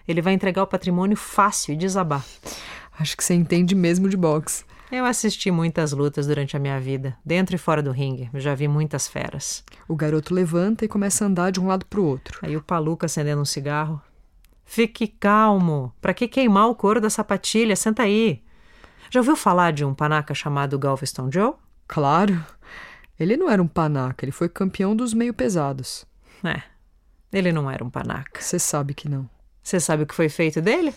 Ele 0.06 0.22
vai 0.22 0.34
entregar 0.34 0.64
o 0.64 0.68
patrimônio 0.68 1.16
fácil 1.16 1.74
e 1.74 1.78
desabar. 1.78 2.26
Acho 3.00 3.16
que 3.16 3.24
você 3.24 3.36
entende 3.36 3.74
mesmo 3.74 4.10
de 4.10 4.18
boxe. 4.18 4.66
Eu 4.92 5.06
assisti 5.06 5.50
muitas 5.50 5.92
lutas 5.92 6.28
durante 6.28 6.56
a 6.56 6.60
minha 6.60 6.80
vida, 6.80 7.18
dentro 7.26 7.56
e 7.56 7.60
fora 7.60 7.82
do 7.82 7.92
ringue. 7.92 8.30
Eu 8.34 8.40
já 8.40 8.54
vi 8.54 8.68
muitas 8.68 9.08
feras. 9.08 9.64
O 9.88 9.96
garoto 9.96 10.34
levanta 10.34 10.86
e 10.86 10.88
começa 10.88 11.24
a 11.24 11.28
andar 11.28 11.52
de 11.52 11.60
um 11.60 11.68
lado 11.68 11.86
pro 11.86 12.04
outro. 12.04 12.40
Aí 12.42 12.56
o 12.56 12.62
Paluca 12.62 13.08
acendendo 13.08 13.42
um 13.42 13.46
cigarro. 13.46 14.02
Fique 14.64 15.08
calmo. 15.08 15.94
Pra 16.02 16.14
que 16.14 16.28
queimar 16.28 16.70
o 16.70 16.76
couro 16.76 17.02
da 17.02 17.10
sapatilha? 17.10 17.76
Senta 17.76 18.04
aí. 18.04 18.44
Já 19.10 19.20
ouviu 19.20 19.36
falar 19.36 19.72
de 19.72 19.84
um 19.84 19.94
panaca 19.94 20.34
chamado 20.34 20.78
Galveston 20.78 21.32
Joe? 21.32 21.54
Claro. 21.88 22.44
Ele 23.20 23.38
não 23.38 23.50
era 23.50 23.62
um 23.62 23.68
panaca, 23.68 24.26
ele 24.26 24.32
foi 24.32 24.50
campeão 24.50 24.96
dos 24.96 25.14
meio 25.14 25.34
pesados. 25.34 26.06
É. 26.44 26.62
Ele 27.32 27.52
não 27.52 27.70
era 27.70 27.84
um 27.84 27.90
panaca. 27.90 28.42
Você 28.42 28.60
sabe 28.60 28.94
que 28.94 29.08
não. 29.08 29.30
Você 29.64 29.80
sabe 29.80 30.04
o 30.04 30.06
que 30.06 30.14
foi 30.14 30.30
feito 30.30 30.62
dele? 30.62 30.94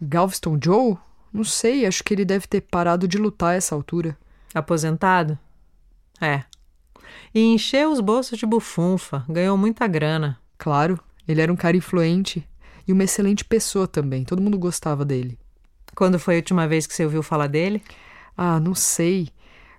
Galveston 0.00 0.58
Joe? 0.62 0.96
Não 1.34 1.42
sei, 1.42 1.84
acho 1.84 2.04
que 2.04 2.14
ele 2.14 2.24
deve 2.24 2.46
ter 2.46 2.60
parado 2.60 3.08
de 3.08 3.18
lutar 3.18 3.50
a 3.50 3.54
essa 3.54 3.74
altura. 3.74 4.16
Aposentado? 4.54 5.36
É. 6.20 6.44
E 7.34 7.40
encheu 7.40 7.90
os 7.90 7.98
bolsos 7.98 8.38
de 8.38 8.46
bufunfa, 8.46 9.24
ganhou 9.28 9.56
muita 9.56 9.84
grana. 9.88 10.38
Claro, 10.56 10.96
ele 11.26 11.40
era 11.40 11.52
um 11.52 11.56
cara 11.56 11.76
influente 11.76 12.48
e 12.86 12.92
uma 12.92 13.02
excelente 13.02 13.44
pessoa 13.44 13.88
também. 13.88 14.24
Todo 14.24 14.40
mundo 14.40 14.56
gostava 14.56 15.04
dele. 15.04 15.36
Quando 15.96 16.20
foi 16.20 16.34
a 16.34 16.38
última 16.38 16.68
vez 16.68 16.86
que 16.86 16.94
você 16.94 17.04
ouviu 17.04 17.20
falar 17.20 17.48
dele? 17.48 17.82
Ah, 18.36 18.60
não 18.60 18.74
sei. 18.74 19.28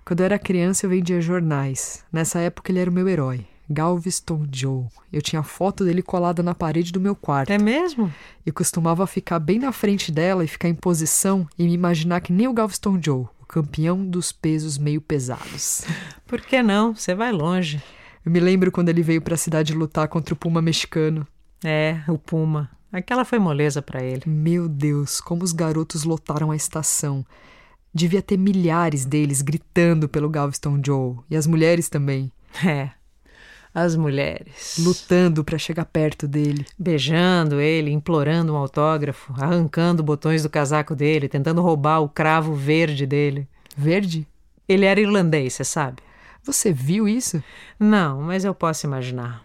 Quando 0.03 0.19
eu 0.19 0.25
era 0.25 0.37
criança, 0.37 0.85
eu 0.85 0.89
vendia 0.89 1.21
jornais. 1.21 2.03
Nessa 2.11 2.39
época, 2.39 2.69
ele 2.69 2.79
era 2.79 2.89
o 2.89 2.93
meu 2.93 3.07
herói. 3.07 3.47
Galveston 3.69 4.45
Joe. 4.51 4.85
Eu 5.11 5.21
tinha 5.21 5.39
a 5.39 5.43
foto 5.43 5.83
dele 5.83 6.01
colada 6.01 6.43
na 6.43 6.53
parede 6.53 6.91
do 6.91 6.99
meu 6.99 7.15
quarto. 7.15 7.51
É 7.51 7.57
mesmo? 7.57 8.13
E 8.45 8.51
costumava 8.51 9.07
ficar 9.07 9.39
bem 9.39 9.59
na 9.59 9.71
frente 9.71 10.11
dela 10.11 10.43
e 10.43 10.47
ficar 10.47 10.69
em 10.69 10.75
posição 10.75 11.47
e 11.57 11.63
me 11.63 11.73
imaginar 11.73 12.21
que 12.21 12.33
nem 12.33 12.47
o 12.47 12.53
Galveston 12.53 12.99
Joe, 13.01 13.25
o 13.41 13.45
campeão 13.47 14.05
dos 14.05 14.31
pesos 14.31 14.77
meio 14.77 15.01
pesados. 15.01 15.85
Por 16.27 16.41
que 16.41 16.61
não? 16.61 16.95
Você 16.95 17.15
vai 17.15 17.31
longe. 17.31 17.81
Eu 18.25 18.31
me 18.31 18.39
lembro 18.39 18.71
quando 18.71 18.89
ele 18.89 19.03
veio 19.03 19.21
pra 19.21 19.37
cidade 19.37 19.73
lutar 19.73 20.07
contra 20.07 20.33
o 20.33 20.37
Puma 20.37 20.61
mexicano. 20.61 21.27
É, 21.63 22.01
o 22.07 22.17
Puma. 22.17 22.69
Aquela 22.91 23.25
foi 23.25 23.39
moleza 23.39 23.81
para 23.81 24.03
ele. 24.03 24.23
Meu 24.25 24.69
Deus, 24.69 25.19
como 25.19 25.43
os 25.43 25.51
garotos 25.51 26.03
lotaram 26.03 26.49
a 26.49 26.55
estação. 26.55 27.25
Devia 27.93 28.21
ter 28.21 28.37
milhares 28.37 29.05
deles 29.05 29.41
gritando 29.41 30.09
pelo 30.09 30.29
Galveston 30.29 30.81
Joe. 30.83 31.17
E 31.29 31.35
as 31.35 31.45
mulheres 31.45 31.89
também. 31.89 32.31
É. 32.65 32.89
As 33.75 33.93
mulheres. 33.97 34.77
Lutando 34.79 35.43
para 35.43 35.57
chegar 35.57 35.83
perto 35.83 36.29
dele. 36.29 36.65
Beijando 36.79 37.59
ele, 37.59 37.91
implorando 37.91 38.53
um 38.53 38.55
autógrafo, 38.55 39.33
arrancando 39.37 40.01
botões 40.01 40.43
do 40.43 40.49
casaco 40.49 40.95
dele, 40.95 41.27
tentando 41.27 41.61
roubar 41.61 41.99
o 41.99 42.07
cravo 42.07 42.53
verde 42.55 43.05
dele. 43.05 43.45
Verde? 43.75 44.25
Ele 44.65 44.85
era 44.85 45.01
irlandês, 45.01 45.55
você 45.55 45.65
sabe? 45.65 46.01
Você 46.41 46.71
viu 46.71 47.05
isso? 47.05 47.43
Não, 47.77 48.21
mas 48.21 48.45
eu 48.45 48.55
posso 48.55 48.87
imaginar. 48.87 49.43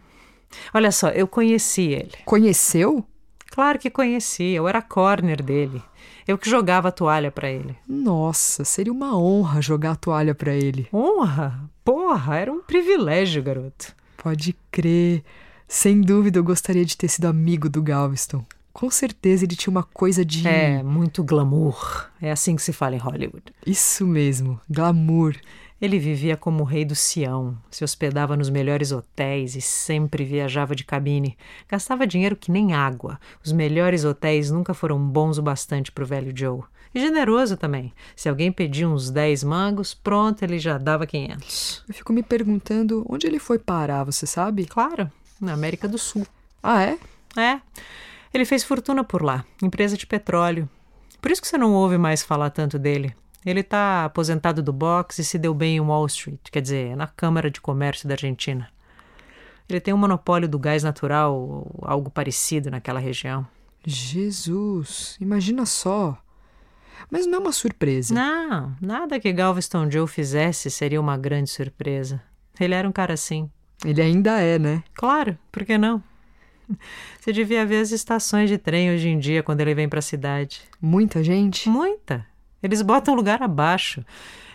Olha 0.73 0.93
só, 0.93 1.09
eu 1.09 1.27
conheci 1.27 1.89
ele. 1.89 2.13
Conheceu? 2.25 3.05
Claro 3.51 3.81
que 3.81 3.91
conheci, 3.91 4.53
eu 4.53 4.69
era 4.69 4.81
corner 4.81 5.43
dele. 5.43 5.83
Eu 6.29 6.39
que 6.39 6.49
jogava 6.49 6.91
a 6.91 6.93
toalha 6.93 7.33
para 7.33 7.51
ele. 7.51 7.77
Nossa, 7.89 8.65
seria 8.65 8.93
uma 8.93 9.19
honra 9.19 9.61
jogar 9.61 9.93
a 9.93 9.97
toalha 9.97 10.37
para 10.37 10.55
ele. 10.55 10.87
Honra? 10.95 11.69
Porra, 11.85 12.37
era 12.37 12.53
um 12.53 12.61
privilégio, 12.63 13.43
garoto. 13.43 13.99
Pode 14.23 14.55
crer. 14.71 15.25
Sem 15.67 16.03
dúvida 16.03 16.39
eu 16.39 16.45
gostaria 16.45 16.85
de 16.85 16.95
ter 16.95 17.09
sido 17.09 17.25
amigo 17.25 17.71
do 17.71 17.83
Galveston. 17.83 18.45
Com 18.71 18.91
certeza 18.91 19.45
ele 19.45 19.57
tinha 19.57 19.71
uma 19.71 19.83
coisa 19.83 20.23
de. 20.25 20.47
É, 20.47 20.83
muito 20.83 21.25
glamour. 21.25 22.07
É 22.21 22.31
assim 22.31 22.55
que 22.55 22.63
se 22.63 22.73
fala 22.73 22.95
em 22.95 22.99
Hollywood. 22.99 23.45
Isso 23.67 24.07
mesmo, 24.07 24.61
glamour. 24.69 25.35
Ele 25.81 25.99
vivia 25.99 26.37
como 26.37 26.63
o 26.63 26.67
rei 26.67 26.85
do 26.85 26.95
Sião, 26.95 27.57
se 27.71 27.83
hospedava 27.83 28.37
nos 28.37 28.51
melhores 28.51 28.93
hotéis 28.93 29.57
e 29.57 29.63
sempre 29.63 30.25
viajava 30.25 30.77
de 30.77 30.85
cabine. 30.85 31.39
Gastava 31.67 32.07
dinheiro 32.07 32.37
que 32.37 32.51
nem 32.51 32.75
água. 32.75 33.19
Os 33.43 33.51
melhores 33.51 34.05
hotéis 34.05 34.51
nunca 34.51 34.75
foram 34.75 34.99
bons 34.99 35.39
o 35.39 35.43
bastante 35.43 35.91
para 35.91 36.05
o 36.05 36.07
velho 36.07 36.37
Joe. 36.37 36.63
E 36.95 37.01
generoso 37.01 37.57
também. 37.57 37.95
Se 38.15 38.29
alguém 38.29 38.53
pedia 38.53 38.87
uns 38.87 39.11
10 39.11 39.45
mangos, 39.45 39.95
pronto, 39.95 40.43
ele 40.43 40.59
já 40.59 40.77
dava 40.77 41.07
500. 41.07 41.85
Eu 41.89 41.95
fico 41.95 42.13
me 42.13 42.23
perguntando 42.23 43.07
onde 43.09 43.27
ele 43.27 43.39
foi 43.39 43.59
parar, 43.59 44.05
você 44.05 44.27
sabe? 44.27 44.67
Claro, 44.67 45.11
na 45.41 45.55
América 45.55 45.89
do 45.89 45.97
Sul. 45.97 46.27
Ah, 46.63 46.83
é? 46.83 46.99
É. 47.37 47.61
Ele 48.35 48.45
fez 48.45 48.65
fortuna 48.65 49.03
por 49.03 49.23
lá, 49.23 49.45
empresa 49.63 49.97
de 49.97 50.07
petróleo. 50.07 50.69
Por 51.23 51.31
isso 51.31 51.41
que 51.41 51.49
você 51.49 51.57
não 51.57 51.73
ouve 51.73 51.97
mais 51.97 52.23
falar 52.23 52.51
tanto 52.51 52.79
dele. 52.79 53.15
Ele 53.45 53.61
está 53.61 54.05
aposentado 54.05 54.63
do 54.63 54.73
boxe 54.73 55.23
e 55.23 55.25
se 55.25 55.39
deu 55.39 55.55
bem 55.55 55.77
em 55.77 55.81
Wall 55.81 56.07
Street, 56.07 56.41
quer 56.51 56.61
dizer, 56.61 56.97
na 56.97 57.07
Câmara 57.07 57.51
de 57.51 57.61
Comércio 57.61 58.07
da 58.07 58.15
Argentina. 58.15 58.69
Ele 59.69 59.81
tem 59.81 59.95
um 59.95 59.99
monopólio 59.99 60.49
do 60.49 60.59
gás 60.59 60.83
natural, 60.83 61.35
ou 61.35 61.79
algo 61.83 62.11
parecido 62.11 62.71
naquela 62.71 63.01
região. 63.01 63.47
Jesus, 63.87 65.17
imagina 65.21 65.65
só. 65.65 66.19
Mas 67.11 67.27
não 67.27 67.39
é 67.39 67.41
uma 67.41 67.53
surpresa. 67.53 68.13
Não, 68.13 68.77
nada 68.81 69.19
que 69.19 69.33
Galveston 69.33 69.91
Joe 69.91 70.07
fizesse 70.07 70.71
seria 70.71 71.01
uma 71.01 71.17
grande 71.17 71.49
surpresa. 71.49 72.21
Ele 72.59 72.75
era 72.75 72.87
um 72.87 72.93
cara 72.93 73.15
assim. 73.15 73.51
Ele 73.85 74.03
ainda 74.03 74.39
é, 74.41 74.59
né? 74.59 74.83
Claro, 74.93 75.39
por 75.51 75.65
que 75.65 75.79
não? 75.79 76.03
Você 77.19 77.33
devia 77.33 77.65
ver 77.65 77.81
as 77.81 77.91
estações 77.91 78.49
de 78.49 78.59
trem 78.59 78.93
hoje 78.93 79.09
em 79.09 79.19
dia 79.19 79.43
quando 79.43 79.61
ele 79.61 79.75
vem 79.75 79.89
para 79.89 79.99
a 79.99 80.03
cidade. 80.03 80.63
Muita 80.81 81.25
gente? 81.25 81.69
Muita. 81.69 82.27
Eles 82.63 82.83
botam 82.83 83.15
lugar 83.15 83.43
abaixo. 83.43 84.05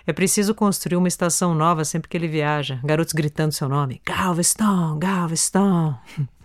É 0.08 0.14
preciso 0.14 0.54
construir 0.54 0.98
uma 0.98 1.08
estação 1.08 1.56
nova 1.56 1.84
sempre 1.84 2.08
que 2.08 2.16
ele 2.16 2.28
viaja. 2.28 2.80
Garotos 2.84 3.14
gritando 3.14 3.52
seu 3.52 3.68
nome: 3.68 4.02
Galveston, 4.06 4.98
Galveston. 5.00 5.96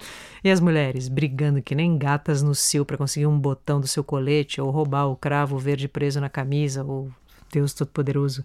E 0.42 0.50
as 0.50 0.58
mulheres 0.58 1.06
brigando 1.06 1.60
que 1.60 1.74
nem 1.74 1.98
gatas 1.98 2.42
no 2.42 2.54
cio 2.54 2.82
para 2.82 2.96
conseguir 2.96 3.26
um 3.26 3.38
botão 3.38 3.78
do 3.78 3.86
seu 3.86 4.02
colete 4.02 4.58
ou 4.58 4.70
roubar 4.70 5.04
o 5.04 5.14
cravo 5.14 5.58
verde 5.58 5.86
preso 5.86 6.18
na 6.18 6.30
camisa 6.30 6.82
ou 6.82 7.10
Deus 7.52 7.74
Todo-Poderoso. 7.74 8.42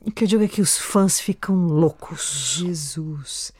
O 0.00 0.10
que 0.10 0.24
eu 0.24 0.28
digo 0.28 0.42
é 0.42 0.48
que 0.48 0.62
os 0.62 0.78
fãs 0.78 1.20
ficam 1.20 1.66
loucos. 1.66 2.54
Jesus. 2.56 3.52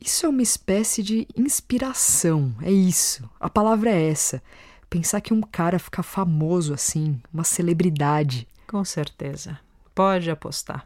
Isso 0.00 0.24
é 0.24 0.28
uma 0.30 0.40
espécie 0.40 1.02
de 1.02 1.28
inspiração, 1.36 2.54
é 2.62 2.72
isso. 2.72 3.28
A 3.38 3.50
palavra 3.50 3.90
é 3.90 4.08
essa. 4.08 4.42
Pensar 4.90 5.20
que 5.20 5.32
um 5.32 5.40
cara 5.40 5.78
fica 5.78 6.02
famoso 6.02 6.74
assim, 6.74 7.20
uma 7.32 7.44
celebridade. 7.44 8.48
Com 8.66 8.84
certeza. 8.84 9.58
Pode 9.94 10.28
apostar. 10.28 10.84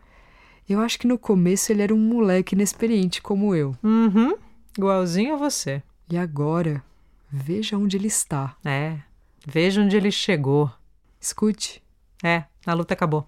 Eu 0.69 0.81
acho 0.81 0.99
que 0.99 1.07
no 1.07 1.19
começo 1.19 1.73
ele 1.73 1.83
era 1.83 1.95
um 1.95 1.99
moleque 1.99 2.55
inexperiente 2.55 3.23
como 3.23 3.55
eu. 3.55 3.75
Uhum. 3.83 4.37
Igualzinho 4.77 5.35
a 5.35 5.39
você. 5.39 5.83
E 6.11 6.19
agora, 6.19 6.85
veja 7.31 7.79
onde 7.79 7.97
ele 7.97 8.09
está. 8.09 8.55
É. 8.63 8.99
Veja 9.47 9.81
onde 9.81 9.97
ele 9.97 10.11
chegou. 10.11 10.71
Escute. 11.19 11.83
É, 12.23 12.45
a 12.67 12.75
luta 12.75 12.93
acabou. 12.93 13.27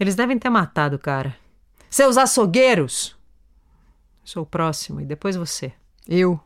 Eles 0.00 0.14
devem 0.14 0.38
ter 0.38 0.48
matado 0.48 0.96
o 0.96 0.98
cara. 0.98 1.36
Seus 1.90 2.16
açougueiros! 2.16 3.14
Sou 4.24 4.42
o 4.42 4.46
próximo 4.46 5.00
e 5.02 5.04
depois 5.04 5.36
você. 5.36 5.72
Eu. 6.08 6.40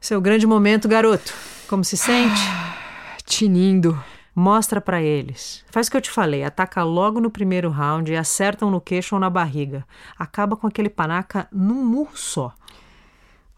Seu 0.00 0.20
grande 0.20 0.46
momento, 0.46 0.88
garoto. 0.88 1.34
Como 1.68 1.84
se 1.84 1.98
sente? 1.98 2.40
Tinindo. 3.26 4.02
Mostra 4.34 4.80
para 4.80 5.02
eles. 5.02 5.64
Faz 5.70 5.86
o 5.86 5.90
que 5.90 5.96
eu 5.98 6.00
te 6.00 6.10
falei, 6.10 6.42
ataca 6.42 6.82
logo 6.82 7.20
no 7.20 7.30
primeiro 7.30 7.68
round 7.68 8.10
e 8.10 8.16
acertam 8.16 8.70
no 8.70 8.80
queixo 8.80 9.14
ou 9.14 9.20
na 9.20 9.28
barriga. 9.28 9.84
Acaba 10.18 10.56
com 10.56 10.66
aquele 10.66 10.88
panaca 10.88 11.46
num 11.52 11.84
murro 11.84 12.16
só. 12.16 12.54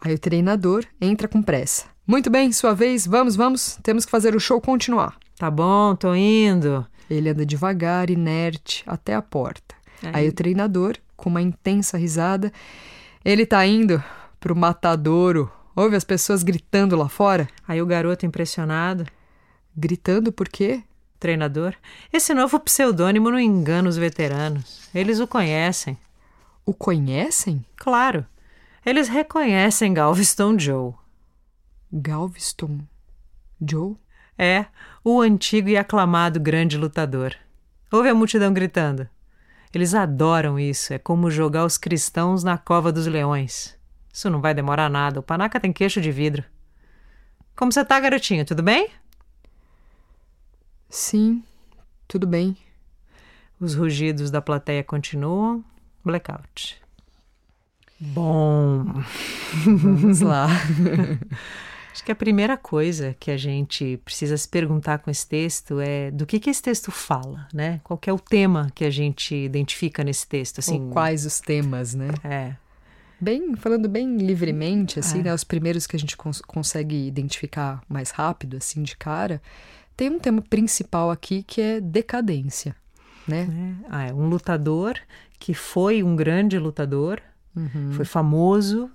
Aí 0.01 0.13
o 0.13 0.19
treinador 0.19 0.83
entra 0.99 1.27
com 1.27 1.41
pressa. 1.41 1.85
Muito 2.05 2.29
bem, 2.29 2.51
sua 2.51 2.73
vez, 2.73 3.07
vamos, 3.07 3.37
vamos. 3.37 3.79
Temos 3.81 4.03
que 4.03 4.11
fazer 4.11 4.35
o 4.35 4.39
show 4.39 4.59
continuar. 4.59 5.15
Tá 5.37 5.49
bom, 5.49 5.95
tô 5.95 6.13
indo. 6.13 6.85
Ele 7.09 7.29
anda 7.29 7.45
devagar, 7.45 8.09
inerte, 8.09 8.83
até 8.85 9.15
a 9.15 9.21
porta. 9.21 9.73
Aí, 10.03 10.11
Aí 10.15 10.27
o 10.27 10.33
treinador, 10.33 10.97
com 11.15 11.29
uma 11.29 11.41
intensa 11.41 11.97
risada, 11.97 12.51
ele 13.23 13.45
tá 13.45 13.65
indo 13.65 14.03
pro 14.39 14.55
matadouro. 14.55 15.49
Ouve 15.75 15.95
as 15.95 16.03
pessoas 16.03 16.43
gritando 16.43 16.95
lá 16.95 17.07
fora? 17.07 17.47
Aí 17.67 17.81
o 17.81 17.85
garoto 17.85 18.25
impressionado. 18.25 19.05
Gritando 19.75 20.31
por 20.31 20.49
quê? 20.49 20.83
Treinador. 21.19 21.75
Esse 22.11 22.33
novo 22.33 22.59
pseudônimo 22.59 23.29
não 23.29 23.39
engana 23.39 23.87
os 23.87 23.97
veteranos. 23.97 24.89
Eles 24.93 25.19
o 25.19 25.27
conhecem. 25.27 25.97
O 26.65 26.73
conhecem? 26.73 27.65
Claro. 27.77 28.25
Eles 28.85 29.07
reconhecem 29.07 29.93
Galveston 29.93 30.57
Joe. 30.57 30.93
Galveston 31.91 32.79
Joe? 33.61 33.95
É, 34.37 34.65
o 35.03 35.21
antigo 35.21 35.69
e 35.69 35.77
aclamado 35.77 36.39
grande 36.39 36.77
lutador. 36.77 37.35
Ouve 37.91 38.09
a 38.09 38.15
multidão 38.15 38.53
gritando. 38.53 39.07
Eles 39.73 39.93
adoram 39.93 40.59
isso, 40.59 40.93
é 40.93 40.97
como 40.97 41.31
jogar 41.31 41.65
os 41.65 41.77
cristãos 41.77 42.43
na 42.43 42.57
cova 42.57 42.91
dos 42.91 43.05
leões. 43.05 43.77
Isso 44.11 44.29
não 44.29 44.41
vai 44.41 44.53
demorar 44.53 44.89
nada, 44.89 45.19
o 45.19 45.23
panaca 45.23 45.59
tem 45.59 45.71
queixo 45.71 46.01
de 46.01 46.11
vidro. 46.11 46.43
Como 47.55 47.71
você 47.71 47.85
tá, 47.85 47.99
garotinho? 47.99 48.45
Tudo 48.45 48.63
bem? 48.63 48.89
Sim, 50.89 51.43
tudo 52.07 52.27
bem. 52.27 52.57
Os 53.59 53.75
rugidos 53.75 54.31
da 54.31 54.41
plateia 54.41 54.83
continuam. 54.83 55.63
Blackout. 56.03 56.81
Bom. 57.99 58.83
Vamos 59.63 60.21
lá. 60.21 60.47
Acho 61.93 62.03
que 62.03 62.11
a 62.11 62.15
primeira 62.15 62.57
coisa 62.57 63.15
que 63.19 63.29
a 63.29 63.37
gente 63.37 63.97
precisa 64.03 64.35
se 64.37 64.47
perguntar 64.47 64.99
com 64.99 65.11
esse 65.11 65.27
texto 65.27 65.79
é 65.79 66.09
do 66.09 66.25
que, 66.25 66.39
que 66.39 66.49
esse 66.49 66.61
texto 66.61 66.89
fala, 66.89 67.47
né? 67.53 67.81
Qual 67.83 67.99
é 68.07 68.13
o 68.13 68.19
tema 68.19 68.71
que 68.73 68.85
a 68.85 68.89
gente 68.89 69.35
identifica 69.35 70.03
nesse 70.03 70.25
texto? 70.25 70.59
Assim, 70.59 70.81
Ou 70.81 70.89
quais 70.89 71.25
os 71.25 71.39
temas, 71.39 71.93
né? 71.93 72.07
É. 72.23 72.55
Bem, 73.21 73.55
falando 73.55 73.87
bem 73.87 74.17
livremente, 74.17 74.99
assim, 74.99 75.19
é. 75.19 75.23
né? 75.23 75.33
Os 75.33 75.43
primeiros 75.43 75.85
que 75.85 75.95
a 75.95 75.99
gente 75.99 76.17
cons 76.17 76.41
consegue 76.41 77.07
identificar 77.07 77.81
mais 77.87 78.11
rápido, 78.11 78.57
assim, 78.57 78.81
de 78.81 78.97
cara, 78.97 79.41
tem 79.95 80.09
um 80.09 80.19
tema 80.19 80.41
principal 80.41 81.11
aqui 81.11 81.43
que 81.43 81.61
é 81.61 81.79
decadência, 81.79 82.75
né? 83.27 83.47
É. 83.49 83.85
Ah, 83.89 84.07
é 84.07 84.13
um 84.13 84.27
lutador 84.27 84.95
que 85.37 85.53
foi 85.53 86.01
um 86.01 86.15
grande 86.15 86.57
lutador, 86.57 87.21
uhum. 87.55 87.91
foi 87.93 88.05
famoso, 88.05 88.89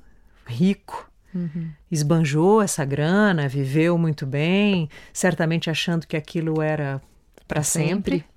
rico, 0.45 1.09
Uhum. 1.37 1.69
Esbanjou 1.91 2.63
essa 2.63 2.83
grana, 2.85 3.47
viveu 3.47 3.99
muito 3.99 4.25
bem, 4.25 4.89
certamente 5.13 5.69
achando 5.69 6.07
que 6.07 6.17
aquilo 6.17 6.63
era 6.63 7.01
para 7.47 7.63
sempre. 7.63 8.21
sempre. 8.21 8.36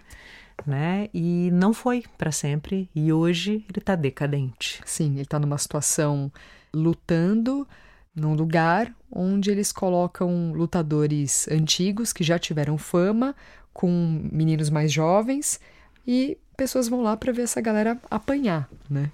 Né? 0.65 1.09
E 1.13 1.49
não 1.51 1.73
foi 1.73 2.03
para 2.17 2.31
sempre. 2.31 2.89
E 2.93 3.11
hoje 3.11 3.65
ele 3.69 3.79
está 3.79 3.95
decadente. 3.95 4.81
Sim, 4.85 5.13
ele 5.13 5.21
está 5.21 5.39
numa 5.39 5.57
situação 5.57 6.31
lutando 6.73 7.67
num 8.15 8.33
lugar 8.33 8.93
onde 9.11 9.49
eles 9.49 9.71
colocam 9.71 10.51
lutadores 10.53 11.47
antigos 11.49 12.11
que 12.11 12.23
já 12.23 12.37
tiveram 12.37 12.77
fama 12.77 13.35
com 13.73 14.21
meninos 14.31 14.69
mais 14.69 14.91
jovens 14.91 15.59
e 16.05 16.37
pessoas 16.57 16.89
vão 16.89 17.01
lá 17.01 17.15
para 17.15 17.31
ver 17.31 17.43
essa 17.43 17.61
galera 17.61 17.97
apanhar, 18.11 18.69
né? 18.89 19.09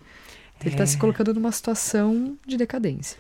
Então, 0.57 0.67
ele 0.67 0.75
está 0.75 0.85
se 0.85 0.97
colocando 0.97 1.33
numa 1.33 1.51
situação 1.51 2.37
de 2.45 2.57
decadência. 2.57 3.17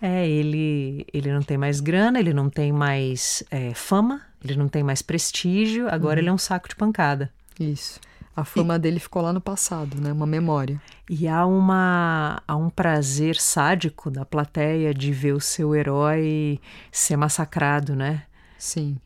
É, 0.00 0.28
ele, 0.28 1.06
ele 1.12 1.32
não 1.32 1.42
tem 1.42 1.56
mais 1.56 1.80
grana, 1.80 2.18
ele 2.18 2.34
não 2.34 2.50
tem 2.50 2.72
mais 2.72 3.44
é, 3.50 3.72
fama, 3.74 4.22
ele 4.42 4.56
não 4.56 4.68
tem 4.68 4.82
mais 4.82 5.00
prestígio, 5.00 5.88
agora 5.88 6.16
uhum. 6.16 6.22
ele 6.22 6.28
é 6.28 6.32
um 6.32 6.38
saco 6.38 6.68
de 6.68 6.74
pancada. 6.74 7.32
Isso. 7.58 8.00
A 8.36 8.44
fama 8.44 8.74
e, 8.74 8.78
dele 8.78 8.98
ficou 8.98 9.22
lá 9.22 9.32
no 9.32 9.40
passado, 9.40 10.00
né? 10.00 10.12
Uma 10.12 10.26
memória. 10.26 10.80
E 11.08 11.28
há, 11.28 11.46
uma, 11.46 12.42
há 12.48 12.56
um 12.56 12.68
prazer 12.68 13.36
sádico 13.36 14.10
da 14.10 14.24
plateia 14.24 14.92
de 14.92 15.12
ver 15.12 15.34
o 15.34 15.40
seu 15.40 15.74
herói 15.74 16.60
ser 16.90 17.16
massacrado, 17.16 17.94
né? 17.94 18.24
Sim. 18.58 18.98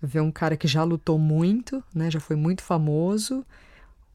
Ver 0.00 0.20
um 0.20 0.30
cara 0.30 0.56
que 0.56 0.68
já 0.68 0.84
lutou 0.84 1.18
muito, 1.18 1.82
né? 1.92 2.10
Já 2.10 2.20
foi 2.20 2.36
muito 2.36 2.62
famoso, 2.62 3.44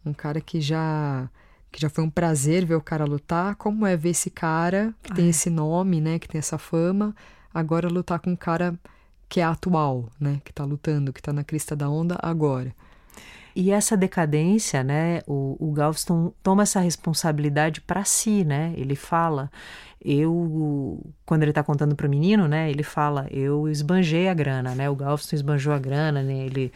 um 0.06 0.14
cara 0.14 0.40
que 0.40 0.62
já 0.62 1.30
que 1.72 1.82
já 1.82 1.90
foi 1.90 2.06
um 2.06 2.10
prazer 2.10 2.66
ver 2.66 2.76
o 2.76 2.82
cara 2.82 3.04
lutar, 3.04 3.56
como 3.56 3.86
é 3.86 3.98
ver 3.98 4.12
esse 4.12 4.30
cara 4.30 4.94
que 5.04 5.14
tem 5.14 5.28
esse 5.28 5.50
nome, 5.50 6.00
né, 6.00 6.18
que 6.18 6.26
tem 6.26 6.40
essa 6.40 6.58
fama, 6.58 7.14
agora 7.54 7.90
lutar 7.90 8.18
com 8.20 8.30
um 8.32 8.36
cara 8.36 8.80
que 9.28 9.42
é 9.42 9.44
atual, 9.44 10.10
né, 10.18 10.40
que 10.46 10.54
tá 10.54 10.64
lutando, 10.64 11.12
que 11.12 11.22
tá 11.22 11.34
na 11.34 11.44
crista 11.44 11.76
da 11.76 11.90
onda 11.90 12.18
agora. 12.22 12.74
E 13.56 13.72
essa 13.72 13.96
decadência, 13.96 14.84
né, 14.84 15.22
o, 15.26 15.56
o 15.60 15.72
Galveston 15.72 16.34
toma 16.44 16.64
essa 16.64 16.82
responsabilidade 16.82 17.80
para 17.80 18.04
si, 18.04 18.44
né? 18.44 18.74
Ele 18.76 18.96
fala, 18.96 19.50
eu, 20.04 21.02
quando 21.26 21.44
ele 21.44 21.52
está 21.52 21.64
contando 21.64 21.96
para 21.96 22.06
o 22.06 22.10
menino, 22.10 22.50
né, 22.50 22.70
ele 22.70 22.84
fala, 22.84 23.28
eu 23.32 23.70
esbanjei 23.70 24.28
a 24.28 24.34
grana, 24.34 24.76
né? 24.76 24.90
O 24.90 24.96
Galveston 24.96 25.38
esbanjou 25.38 25.72
a 25.72 25.80
grana, 25.80 26.22
né? 26.22 26.46
Ele, 26.46 26.72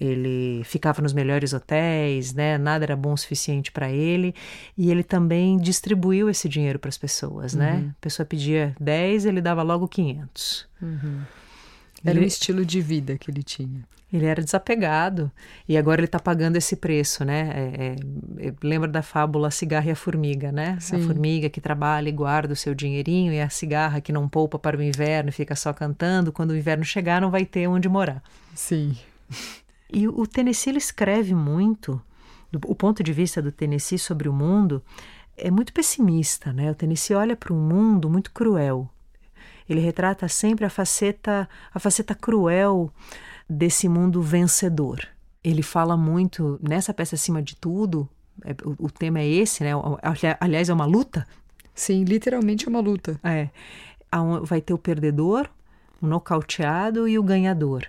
ele 0.00 0.62
ficava 0.64 1.00
nos 1.00 1.12
melhores 1.12 1.52
hotéis, 1.52 2.34
né? 2.34 2.58
Nada 2.58 2.84
era 2.84 2.96
bom 2.96 3.12
o 3.12 3.16
suficiente 3.16 3.70
para 3.70 3.88
ele 3.88 4.34
e 4.76 4.90
ele 4.90 5.04
também 5.04 5.56
distribuiu 5.56 6.28
esse 6.28 6.48
dinheiro 6.48 6.80
para 6.80 6.88
as 6.88 6.98
pessoas, 6.98 7.54
né? 7.54 7.72
uhum. 7.72 7.80
né? 7.82 7.94
A 7.96 8.00
pessoa 8.00 8.26
pedia 8.26 8.74
10, 8.80 9.26
ele 9.26 9.40
dava 9.40 9.62
logo 9.62 9.86
500. 9.86 10.68
Uhum. 10.82 11.22
Era 12.04 12.18
ele... 12.18 12.24
um 12.24 12.28
estilo 12.28 12.66
de 12.66 12.80
vida 12.80 13.16
que 13.16 13.30
ele 13.30 13.44
tinha. 13.44 13.84
Ele 14.12 14.24
era 14.24 14.42
desapegado 14.42 15.32
e 15.68 15.76
agora 15.76 16.00
ele 16.00 16.06
está 16.06 16.20
pagando 16.20 16.56
esse 16.56 16.76
preço, 16.76 17.24
né? 17.24 17.50
É, 17.52 17.96
é, 18.46 18.54
lembra 18.62 18.88
da 18.88 19.02
fábula 19.02 19.50
Cigarra 19.50 19.88
e 19.88 19.90
a 19.90 19.96
Formiga, 19.96 20.52
né? 20.52 20.78
Sim. 20.80 20.96
A 20.96 21.06
formiga 21.06 21.50
que 21.50 21.60
trabalha 21.60 22.08
e 22.08 22.12
guarda 22.12 22.52
o 22.52 22.56
seu 22.56 22.72
dinheirinho 22.72 23.32
e 23.32 23.40
a 23.40 23.48
cigarra 23.48 24.00
que 24.00 24.12
não 24.12 24.28
poupa 24.28 24.60
para 24.60 24.76
o 24.76 24.82
inverno 24.82 25.30
e 25.30 25.32
fica 25.32 25.56
só 25.56 25.72
cantando. 25.72 26.32
Quando 26.32 26.50
o 26.50 26.56
inverno 26.56 26.84
chegar, 26.84 27.20
não 27.20 27.32
vai 27.32 27.44
ter 27.44 27.66
onde 27.66 27.88
morar. 27.88 28.22
Sim. 28.54 28.96
E 29.92 30.06
o 30.06 30.24
Tennessee 30.24 30.76
escreve 30.76 31.34
muito, 31.34 32.00
o 32.64 32.74
ponto 32.74 33.02
de 33.02 33.12
vista 33.12 33.42
do 33.42 33.50
Tennessee 33.50 33.98
sobre 33.98 34.28
o 34.28 34.32
mundo 34.32 34.82
é 35.36 35.50
muito 35.50 35.72
pessimista, 35.72 36.52
né? 36.52 36.70
O 36.70 36.74
Tennessee 36.74 37.14
olha 37.14 37.36
para 37.36 37.52
um 37.52 37.60
mundo 37.60 38.08
muito 38.08 38.30
cruel. 38.30 38.88
Ele 39.68 39.80
retrata 39.80 40.28
sempre 40.28 40.64
a 40.64 40.70
faceta, 40.70 41.48
a 41.74 41.78
faceta 41.80 42.14
cruel 42.14 42.92
desse 43.48 43.88
mundo 43.88 44.22
vencedor. 44.22 45.06
Ele 45.42 45.62
fala 45.62 45.96
muito 45.96 46.58
nessa 46.62 46.92
peça 46.92 47.14
acima 47.14 47.42
de 47.42 47.56
tudo. 47.56 48.08
É, 48.44 48.52
o, 48.64 48.86
o, 48.86 48.90
tema 48.90 49.20
é 49.20 49.26
esse, 49.26 49.62
né? 49.62 49.70
Aliás, 50.40 50.68
é 50.68 50.74
uma 50.74 50.84
luta. 50.84 51.26
Sim, 51.74 52.04
literalmente 52.04 52.66
é 52.66 52.68
uma 52.68 52.80
luta. 52.80 53.18
É. 53.22 53.48
Vai 54.42 54.60
ter 54.60 54.72
o 54.72 54.78
perdedor, 54.78 55.48
o 56.00 56.06
nocauteado 56.06 57.06
e 57.06 57.18
o 57.18 57.22
ganhador. 57.22 57.86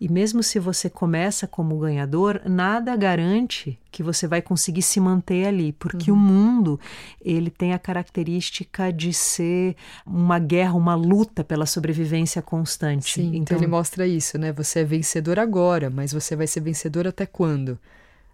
E 0.00 0.08
mesmo 0.08 0.44
se 0.44 0.60
você 0.60 0.88
começa 0.88 1.46
como 1.48 1.76
ganhador, 1.78 2.40
nada 2.44 2.94
garante 2.94 3.76
que 3.90 4.00
você 4.00 4.28
vai 4.28 4.40
conseguir 4.40 4.82
se 4.82 5.00
manter 5.00 5.46
ali, 5.46 5.72
porque 5.72 6.10
uhum. 6.12 6.16
o 6.16 6.20
mundo 6.20 6.80
ele 7.20 7.50
tem 7.50 7.72
a 7.72 7.78
característica 7.80 8.92
de 8.92 9.12
ser 9.12 9.74
uma 10.06 10.38
guerra, 10.38 10.74
uma 10.74 10.94
luta 10.94 11.42
pela 11.42 11.66
sobrevivência 11.66 12.40
constante. 12.40 13.14
Sim, 13.14 13.28
então, 13.28 13.40
então 13.40 13.56
ele 13.56 13.66
mostra 13.66 14.06
isso, 14.06 14.38
né? 14.38 14.52
Você 14.52 14.80
é 14.80 14.84
vencedor 14.84 15.38
agora, 15.38 15.90
mas 15.90 16.12
você 16.12 16.36
vai 16.36 16.46
ser 16.46 16.60
vencedor 16.60 17.08
até 17.08 17.26
quando? 17.26 17.76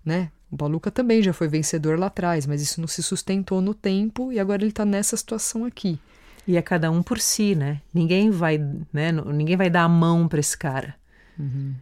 Né? 0.04 0.30
O 0.52 0.56
Baluca 0.56 0.90
também 0.90 1.23
já 1.23 1.33
foi 1.33 1.49
vencedor 1.49 1.99
lá 1.99 2.06
atrás, 2.06 2.47
mas 2.47 2.61
isso 2.61 2.78
não 2.78 2.87
se 2.87 3.02
sustentou 3.02 3.62
no 3.62 3.73
tempo 3.73 4.30
e 4.30 4.38
agora 4.38 4.62
ele 4.62 4.71
está 4.71 4.85
nessa 4.85 5.16
situação 5.16 5.64
aqui. 5.64 5.99
E 6.47 6.59
é 6.59 6.62
cada 6.62 6.90
um 6.90 7.02
por 7.02 7.18
si, 7.18 7.54
né? 7.54 7.80
Ninguém 7.92 8.30
vai, 8.30 8.59
né? 8.92 9.11
Ninguém 9.11 9.56
vai 9.56 9.71
dar 9.71 9.85
a 9.85 9.88
mão 9.88 10.28
para 10.28 10.40
esse 10.40 10.56
cara. 10.56 10.94
Uhum. 11.38 11.75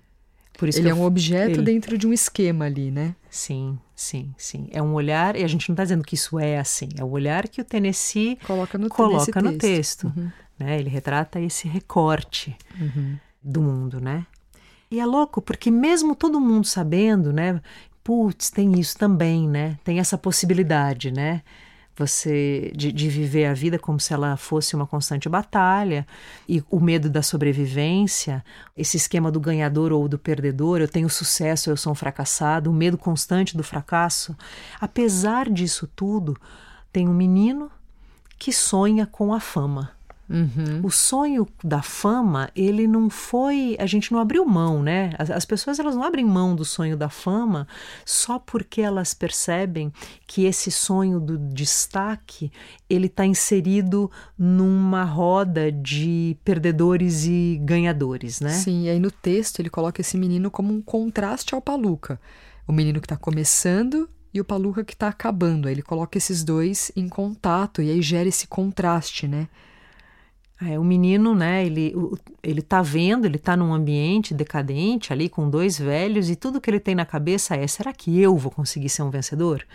Por 0.59 0.68
isso 0.68 0.78
ele 0.78 0.88
é 0.88 0.94
um 0.94 1.02
objeto 1.02 1.61
ele... 1.61 1.62
dentro 1.62 1.97
de 1.97 2.06
um 2.06 2.12
esquema 2.12 2.66
ali, 2.66 2.90
né? 2.90 3.16
Sim, 3.30 3.78
sim, 3.97 4.35
sim. 4.37 4.68
É 4.71 4.82
um 4.82 4.92
olhar, 4.92 5.35
e 5.35 5.42
a 5.42 5.49
gente 5.49 5.68
não 5.68 5.75
está 5.75 5.82
dizendo 5.82 6.04
que 6.04 6.14
isso 6.14 6.38
é 6.38 6.59
assim, 6.59 6.88
é 6.97 7.02
o 7.02 7.11
olhar 7.11 7.49
que 7.49 7.61
o 7.61 7.64
Tennessee 7.64 8.38
coloca 8.47 8.76
no, 8.76 8.88
coloca 8.88 9.40
no 9.40 9.52
texto. 9.52 9.61
texto 9.61 10.12
uhum. 10.16 10.30
né? 10.58 10.78
Ele 10.78 10.91
retrata 10.91 11.41
esse 11.41 11.67
recorte 11.67 12.56
uhum. 12.78 13.17
do 13.43 13.62
mundo, 13.62 14.00
né? 14.00 14.26
E 14.91 15.00
é 15.00 15.06
louco, 15.06 15.41
porque 15.41 15.71
mesmo 15.71 16.15
todo 16.15 16.38
mundo 16.38 16.67
sabendo, 16.67 17.32
né? 17.32 17.60
Putz, 18.04 18.50
tem 18.50 18.78
isso 18.78 18.99
também, 18.99 19.49
né? 19.49 19.78
Tem 19.82 19.99
essa 19.99 20.19
possibilidade, 20.19 21.10
né? 21.10 21.43
Você 21.97 22.73
de, 22.75 22.91
de, 22.91 23.09
viver 23.09 23.47
a 23.47 23.55
vida 23.55 23.78
como 23.78 24.00
se 24.00 24.13
ela 24.15 24.37
fosse 24.37 24.75
uma 24.75 24.87
constante 24.87 25.28
batalha 25.28 26.07
e 26.49 26.63
o 26.71 26.81
medo 26.81 27.11
da 27.11 27.23
sobrevivência, 27.23 28.45
esse 28.76 28.97
esquema 28.97 29.31
do 29.31 29.39
ganhador 29.39 29.93
ou 29.93 30.09
do 30.09 30.19
perdedor, 30.19 30.81
eu 30.81 30.89
tenho 30.89 31.09
sucesso, 31.11 31.71
eu 31.71 31.76
sou 31.76 31.93
um 31.93 31.95
fracassado, 31.95 32.71
o 32.71 32.75
medo 32.75 32.97
constante 32.97 33.57
do 33.57 33.63
fracasso. 33.63 34.37
Apesar 34.81 35.50
disso 35.50 35.89
tudo, 35.95 36.37
tem 36.93 37.09
um 37.09 37.15
menino 37.15 37.71
que 38.39 38.52
sonha 38.52 39.07
com 39.07 39.33
a 39.33 39.41
fama. 39.41 39.91
Uhum. 40.32 40.80
O 40.82 40.90
sonho 40.90 41.47
da 41.62 41.82
fama, 41.82 42.50
ele 42.56 42.86
não 42.86 43.10
foi. 43.10 43.76
A 43.78 43.84
gente 43.84 44.10
não 44.10 44.18
abriu 44.18 44.47
mão, 44.47 44.82
né? 44.82 45.12
As, 45.18 45.30
as, 45.30 45.45
pessoas 45.45 45.78
elas 45.78 45.95
não 45.95 46.02
abrem 46.02 46.25
mão 46.25 46.56
do 46.56 46.64
sonho 46.64 46.97
da 46.97 47.10
fama 47.10 47.68
só 48.04 48.38
porque 48.38 48.80
elas 48.80 49.12
percebem 49.12 49.92
que 50.26 50.45
esse 50.45 50.71
sonho 50.71 51.21
do 51.21 51.36
destaque 51.36 52.50
ele 52.88 53.06
está 53.06 53.26
inserido 53.26 54.10
numa 54.38 55.04
roda 55.04 55.71
de 55.71 56.36
perdedores 56.42 57.26
e 57.26 57.60
ganhadores, 57.62 58.40
né? 58.40 58.50
Sim, 58.50 58.84
e 58.84 58.88
aí 58.88 58.99
no 58.99 59.10
texto 59.10 59.60
ele 59.60 59.68
coloca 59.68 60.00
esse 60.00 60.16
menino 60.16 60.50
como 60.50 60.73
um 60.73 60.80
contraste 60.80 61.54
ao 61.54 61.60
Paluca. 61.60 62.18
O 62.66 62.73
menino 62.73 63.00
que 63.00 63.06
está 63.06 63.16
começando 63.18 64.08
e 64.32 64.40
o 64.40 64.45
Paluca 64.45 64.82
que 64.82 64.95
está 64.95 65.08
acabando. 65.08 65.68
Aí 65.68 65.75
ele 65.75 65.82
coloca 65.82 66.16
esses 66.16 66.42
dois 66.42 66.90
em 66.97 67.06
contato 67.06 67.82
e 67.82 67.90
aí 67.90 68.00
gera 68.00 68.28
esse 68.28 68.47
contraste, 68.47 69.28
né? 69.28 69.49
É, 70.68 70.78
o 70.78 70.84
menino, 70.84 71.34
né, 71.34 71.64
ele, 71.64 71.94
ele 72.42 72.62
tá 72.62 72.82
vendo, 72.82 73.25
ele 73.25 73.38
tá 73.38 73.56
num 73.56 73.72
ambiente 73.72 74.32
decadente 74.32 75.12
ali 75.12 75.28
com 75.28 75.48
dois 75.48 75.78
velhos 75.78 76.30
e 76.30 76.36
tudo 76.36 76.60
que 76.60 76.70
ele 76.70 76.78
tem 76.78 76.94
na 76.94 77.04
cabeça 77.04 77.56
é: 77.56 77.66
será 77.66 77.92
que 77.92 78.20
eu 78.20 78.36
vou 78.36 78.50
conseguir 78.50 78.88
ser 78.88 79.02
um 79.02 79.10
vencedor? 79.10 79.66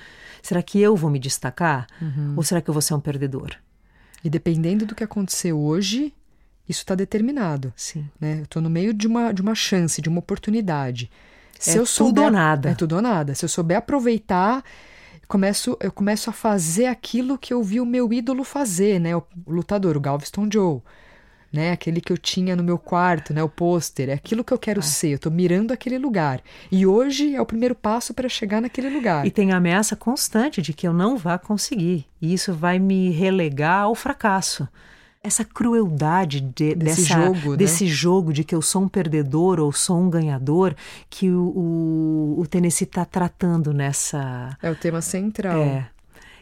Será 0.41 0.61
que 0.61 0.79
eu 0.79 0.95
vou 0.95 1.09
me 1.09 1.19
destacar? 1.19 1.87
Uhum. 2.01 2.33
Ou 2.37 2.43
será 2.43 2.61
que 2.61 2.69
eu 2.69 2.73
vou 2.73 2.81
ser 2.81 2.93
um 2.93 2.99
perdedor? 2.99 3.55
E 4.23 4.29
dependendo 4.29 4.85
do 4.85 4.95
que 4.95 5.03
acontecer 5.03 5.51
hoje, 5.51 6.13
isso 6.67 6.81
está 6.81 6.95
determinado. 6.95 7.73
Sim. 7.75 8.07
Né? 8.19 8.39
Eu 8.39 8.43
estou 8.43 8.61
no 8.61 8.69
meio 8.69 8.93
de 8.93 9.07
uma, 9.07 9.31
de 9.31 9.41
uma 9.41 9.55
chance, 9.55 10.01
de 10.01 10.09
uma 10.09 10.19
oportunidade. 10.19 11.09
Se 11.59 11.71
é 11.71 11.79
eu 11.79 11.85
souber, 11.85 12.13
tudo 12.13 12.23
ou 12.25 12.31
nada. 12.31 12.69
É 12.69 12.75
tudo 12.75 12.95
ou 12.95 13.01
nada. 13.01 13.35
Se 13.35 13.43
eu 13.43 13.49
souber 13.49 13.77
aproveitar 13.77 14.63
começo, 15.27 15.77
eu 15.79 15.91
começo 15.91 16.29
a 16.29 16.33
fazer 16.33 16.85
aquilo 16.85 17.37
que 17.37 17.53
eu 17.53 17.61
vi 17.61 17.79
o 17.79 17.85
meu 17.85 18.11
ídolo 18.11 18.43
fazer, 18.43 18.99
né? 18.99 19.15
O, 19.15 19.23
lutador, 19.47 19.97
o 19.97 20.01
Galveston 20.01 20.47
Joe. 20.51 20.81
Né, 21.49 21.71
aquele 21.71 22.01
que 22.01 22.11
eu 22.11 22.17
tinha 22.17 22.57
no 22.57 22.63
meu 22.63 22.77
quarto, 22.77 23.33
né, 23.33 23.41
o 23.41 23.47
pôster, 23.47 24.09
é 24.09 24.13
aquilo 24.13 24.43
que 24.43 24.51
eu 24.51 24.59
quero 24.59 24.81
ah. 24.81 24.83
ser, 24.83 25.11
eu 25.11 25.17
tô 25.17 25.31
mirando 25.31 25.71
aquele 25.71 25.97
lugar. 25.97 26.41
E 26.69 26.85
hoje 26.85 27.33
é 27.33 27.41
o 27.41 27.45
primeiro 27.45 27.73
passo 27.73 28.13
para 28.13 28.27
chegar 28.27 28.61
naquele 28.61 28.89
lugar. 28.89 29.25
E 29.25 29.31
tem 29.31 29.53
a 29.53 29.57
ameaça 29.57 29.95
constante 29.95 30.61
de 30.61 30.73
que 30.73 30.85
eu 30.85 30.91
não 30.91 31.15
vá 31.15 31.37
conseguir. 31.37 32.05
E 32.21 32.33
isso 32.33 32.53
vai 32.53 32.77
me 32.79 33.11
relegar 33.11 33.83
ao 33.83 33.95
fracasso 33.95 34.67
essa 35.27 35.43
crueldade 35.43 36.41
de, 36.41 36.73
desse, 36.73 37.01
dessa, 37.01 37.21
jogo, 37.21 37.51
né? 37.51 37.57
desse 37.57 37.87
jogo 37.87 38.33
de 38.33 38.43
que 38.43 38.55
eu 38.55 38.61
sou 38.61 38.83
um 38.83 38.87
perdedor 38.87 39.59
ou 39.59 39.71
sou 39.71 39.99
um 39.99 40.09
ganhador 40.09 40.75
que 41.09 41.29
o, 41.29 41.43
o, 41.49 42.35
o 42.39 42.47
Tennessee 42.47 42.87
está 42.87 43.05
tratando 43.05 43.73
nessa. 43.73 44.57
É 44.61 44.71
o 44.71 44.75
tema 44.75 45.01
central. 45.01 45.59
É. 45.59 45.89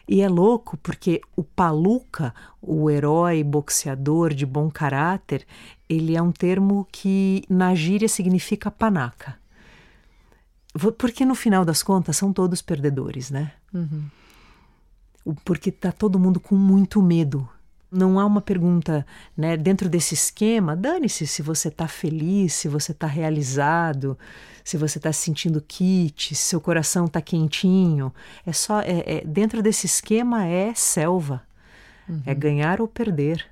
E 0.08 0.20
é 0.20 0.28
louco 0.28 0.76
porque 0.76 1.20
o 1.34 1.42
Paluca, 1.42 2.32
o 2.62 2.88
herói 2.88 3.42
boxeador 3.42 4.32
de 4.32 4.46
bom 4.46 4.70
caráter, 4.70 5.44
ele 5.88 6.16
é 6.16 6.22
um 6.22 6.30
termo 6.30 6.86
que 6.92 7.42
na 7.48 7.74
gíria 7.74 8.08
significa 8.08 8.70
panaca. 8.70 9.36
Porque 10.96 11.24
no 11.24 11.34
final 11.34 11.64
das 11.64 11.82
contas 11.82 12.16
são 12.16 12.32
todos 12.32 12.62
perdedores, 12.62 13.30
né? 13.30 13.52
Uhum. 13.74 14.04
Porque 15.44 15.72
tá 15.72 15.90
todo 15.90 16.20
mundo 16.20 16.38
com 16.38 16.54
muito 16.54 17.02
medo 17.02 17.48
não 17.90 18.18
há 18.18 18.26
uma 18.26 18.40
pergunta 18.40 19.06
né, 19.36 19.56
dentro 19.56 19.88
desse 19.88 20.14
esquema. 20.14 20.76
Dane-se 20.76 21.26
se 21.26 21.42
você 21.42 21.68
está 21.68 21.86
feliz, 21.88 22.52
se 22.52 22.68
você 22.68 22.92
está 22.92 23.06
realizado, 23.06 24.18
se 24.64 24.76
você 24.76 24.98
está 24.98 25.12
se 25.12 25.22
sentindo 25.22 25.60
kit, 25.60 26.34
se 26.34 26.42
seu 26.42 26.60
coração 26.60 27.06
está 27.06 27.20
quentinho. 27.20 28.12
É 28.44 28.52
só 28.52 28.80
é, 28.80 29.02
é, 29.06 29.24
dentro 29.24 29.62
desse 29.62 29.86
esquema 29.86 30.46
é 30.46 30.74
selva, 30.74 31.42
é 32.08 32.12
uhum. 32.12 32.22
é 32.26 32.34
ganhar 32.34 32.80
ou 32.80 32.88
perder. 32.88 33.46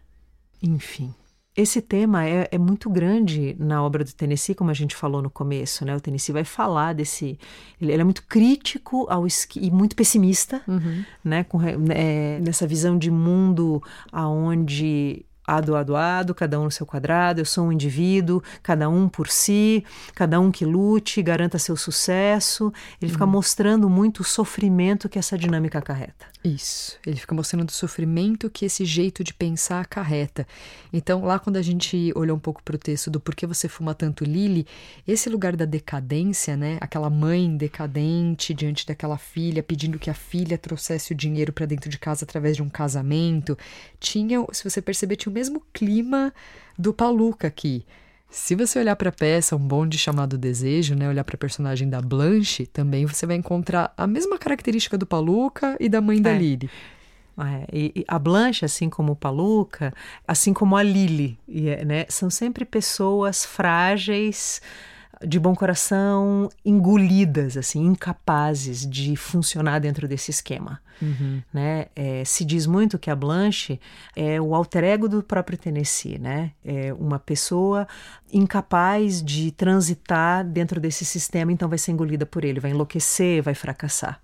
Enfim. 0.62 1.14
Esse 1.56 1.80
tema 1.80 2.26
é, 2.26 2.48
é, 2.50 2.58
muito 2.58 2.90
grande 2.90 3.54
na 3.60 3.82
obra 3.84 4.02
do 4.02 4.12
Tennessee, 4.12 4.56
como 4.56 4.70
a 4.70 4.74
gente 4.74 4.96
falou 4.96 5.22
no 5.22 5.30
começo, 5.30 5.84
né? 5.84 5.94
O 5.94 6.00
Tennessee 6.00 6.32
vai 6.32 6.42
falar 6.42 6.94
desse... 6.94 7.38
Ele, 7.80 7.92
ele 7.92 8.02
é 8.02 8.04
muito 8.04 8.24
crítico 8.24 9.06
ao 9.08 9.24
e 9.56 9.70
muito 9.70 9.94
pessimista, 9.94 10.60
uhum. 10.66 11.04
né? 11.22 11.44
Com, 11.44 11.60
é, 11.62 12.40
nessa 12.40 12.66
visão 12.66 12.98
de 12.98 13.08
mundo 13.08 13.80
aonde 14.10 15.24
ado, 15.46 15.76
ado, 15.76 15.96
ado, 15.96 16.34
cada 16.34 16.58
um 16.58 16.64
no 16.64 16.70
seu 16.70 16.86
quadrado, 16.86 17.40
eu 17.40 17.44
sou 17.44 17.66
um 17.66 17.72
indivíduo, 17.72 18.42
cada 18.62 18.88
um 18.88 19.08
por 19.08 19.28
si, 19.28 19.84
cada 20.14 20.40
um 20.40 20.50
que 20.50 20.64
lute, 20.64 21.22
garanta 21.22 21.58
seu 21.58 21.76
sucesso. 21.76 22.72
Ele 23.00 23.12
fica 23.12 23.26
mostrando 23.26 23.88
muito 23.88 24.20
o 24.20 24.24
sofrimento 24.24 25.08
que 25.08 25.18
essa 25.18 25.36
dinâmica 25.36 25.78
acarreta. 25.78 26.26
Isso. 26.44 26.98
Ele 27.06 27.16
fica 27.16 27.34
mostrando 27.34 27.70
o 27.70 27.72
sofrimento 27.72 28.50
que 28.50 28.66
esse 28.66 28.84
jeito 28.84 29.24
de 29.24 29.32
pensar 29.32 29.80
acarreta. 29.80 30.46
Então, 30.92 31.24
lá 31.24 31.38
quando 31.38 31.56
a 31.56 31.62
gente 31.62 32.12
olhou 32.14 32.36
um 32.36 32.40
pouco 32.40 32.62
para 32.62 32.76
o 32.76 32.78
texto 32.78 33.10
do 33.10 33.18
Por 33.18 33.34
que 33.34 33.46
você 33.46 33.66
fuma 33.66 33.94
tanto 33.94 34.24
Lily, 34.24 34.66
esse 35.08 35.30
lugar 35.30 35.56
da 35.56 35.64
decadência, 35.64 36.54
né? 36.54 36.76
Aquela 36.82 37.08
mãe 37.08 37.56
decadente 37.56 38.52
diante 38.52 38.86
daquela 38.86 39.16
filha, 39.16 39.62
pedindo 39.62 39.98
que 39.98 40.10
a 40.10 40.14
filha 40.14 40.58
trouxesse 40.58 41.12
o 41.12 41.16
dinheiro 41.16 41.50
para 41.50 41.64
dentro 41.64 41.88
de 41.88 41.98
casa 41.98 42.24
através 42.24 42.56
de 42.56 42.62
um 42.62 42.68
casamento, 42.68 43.56
tinha, 43.98 44.44
se 44.52 44.68
você 44.68 44.82
perceber, 44.82 45.16
tinha 45.16 45.32
mesmo 45.34 45.62
clima 45.72 46.32
do 46.78 46.94
Paluca 46.94 47.48
aqui. 47.48 47.84
Se 48.30 48.54
você 48.54 48.78
olhar 48.78 48.96
para 48.96 49.10
a 49.10 49.12
peça 49.12 49.54
Um 49.54 49.60
Bonde 49.60 49.96
Chamado 49.98 50.36
Desejo, 50.38 50.94
né, 50.94 51.08
olhar 51.08 51.22
para 51.24 51.36
a 51.36 51.38
personagem 51.38 51.88
da 51.88 52.00
Blanche, 52.00 52.66
também 52.66 53.06
você 53.06 53.26
vai 53.26 53.36
encontrar 53.36 53.92
a 53.96 54.06
mesma 54.06 54.38
característica 54.38 54.98
do 54.98 55.06
Paluca 55.06 55.76
e 55.78 55.88
da 55.88 56.00
mãe 56.00 56.20
da 56.20 56.30
É. 56.30 56.38
Lily. 56.38 56.70
É, 57.36 57.66
e, 57.72 57.92
e 57.96 58.04
a 58.06 58.18
Blanche, 58.18 58.64
assim 58.64 58.88
como 58.88 59.12
o 59.12 59.16
Paluca, 59.16 59.92
assim 60.26 60.52
como 60.52 60.76
a 60.76 60.82
Lily, 60.82 61.36
e 61.48 61.68
é, 61.68 61.84
né, 61.84 62.06
são 62.08 62.30
sempre 62.30 62.64
pessoas 62.64 63.44
frágeis, 63.44 64.62
de 65.26 65.38
bom 65.38 65.54
coração, 65.54 66.48
engolidas, 66.64 67.56
assim, 67.56 67.84
incapazes 67.84 68.88
de 68.88 69.16
funcionar 69.16 69.80
dentro 69.80 70.06
desse 70.06 70.30
esquema. 70.30 70.80
Né? 71.52 71.86
É, 71.94 72.24
se 72.24 72.44
diz 72.44 72.66
muito 72.66 72.98
que 72.98 73.10
a 73.10 73.16
Blanche 73.16 73.80
é 74.14 74.40
o 74.40 74.54
alter 74.54 74.84
ego 74.84 75.08
do 75.08 75.22
próprio 75.22 75.58
Tennessee, 75.58 76.18
né? 76.18 76.52
É 76.64 76.92
uma 76.94 77.18
pessoa 77.18 77.86
incapaz 78.32 79.22
de 79.22 79.50
transitar 79.50 80.44
dentro 80.44 80.80
desse 80.80 81.04
sistema, 81.04 81.52
então 81.52 81.68
vai 81.68 81.78
ser 81.78 81.92
engolida 81.92 82.24
por 82.24 82.44
ele, 82.44 82.60
vai 82.60 82.70
enlouquecer, 82.70 83.42
vai 83.42 83.54
fracassar. 83.54 84.20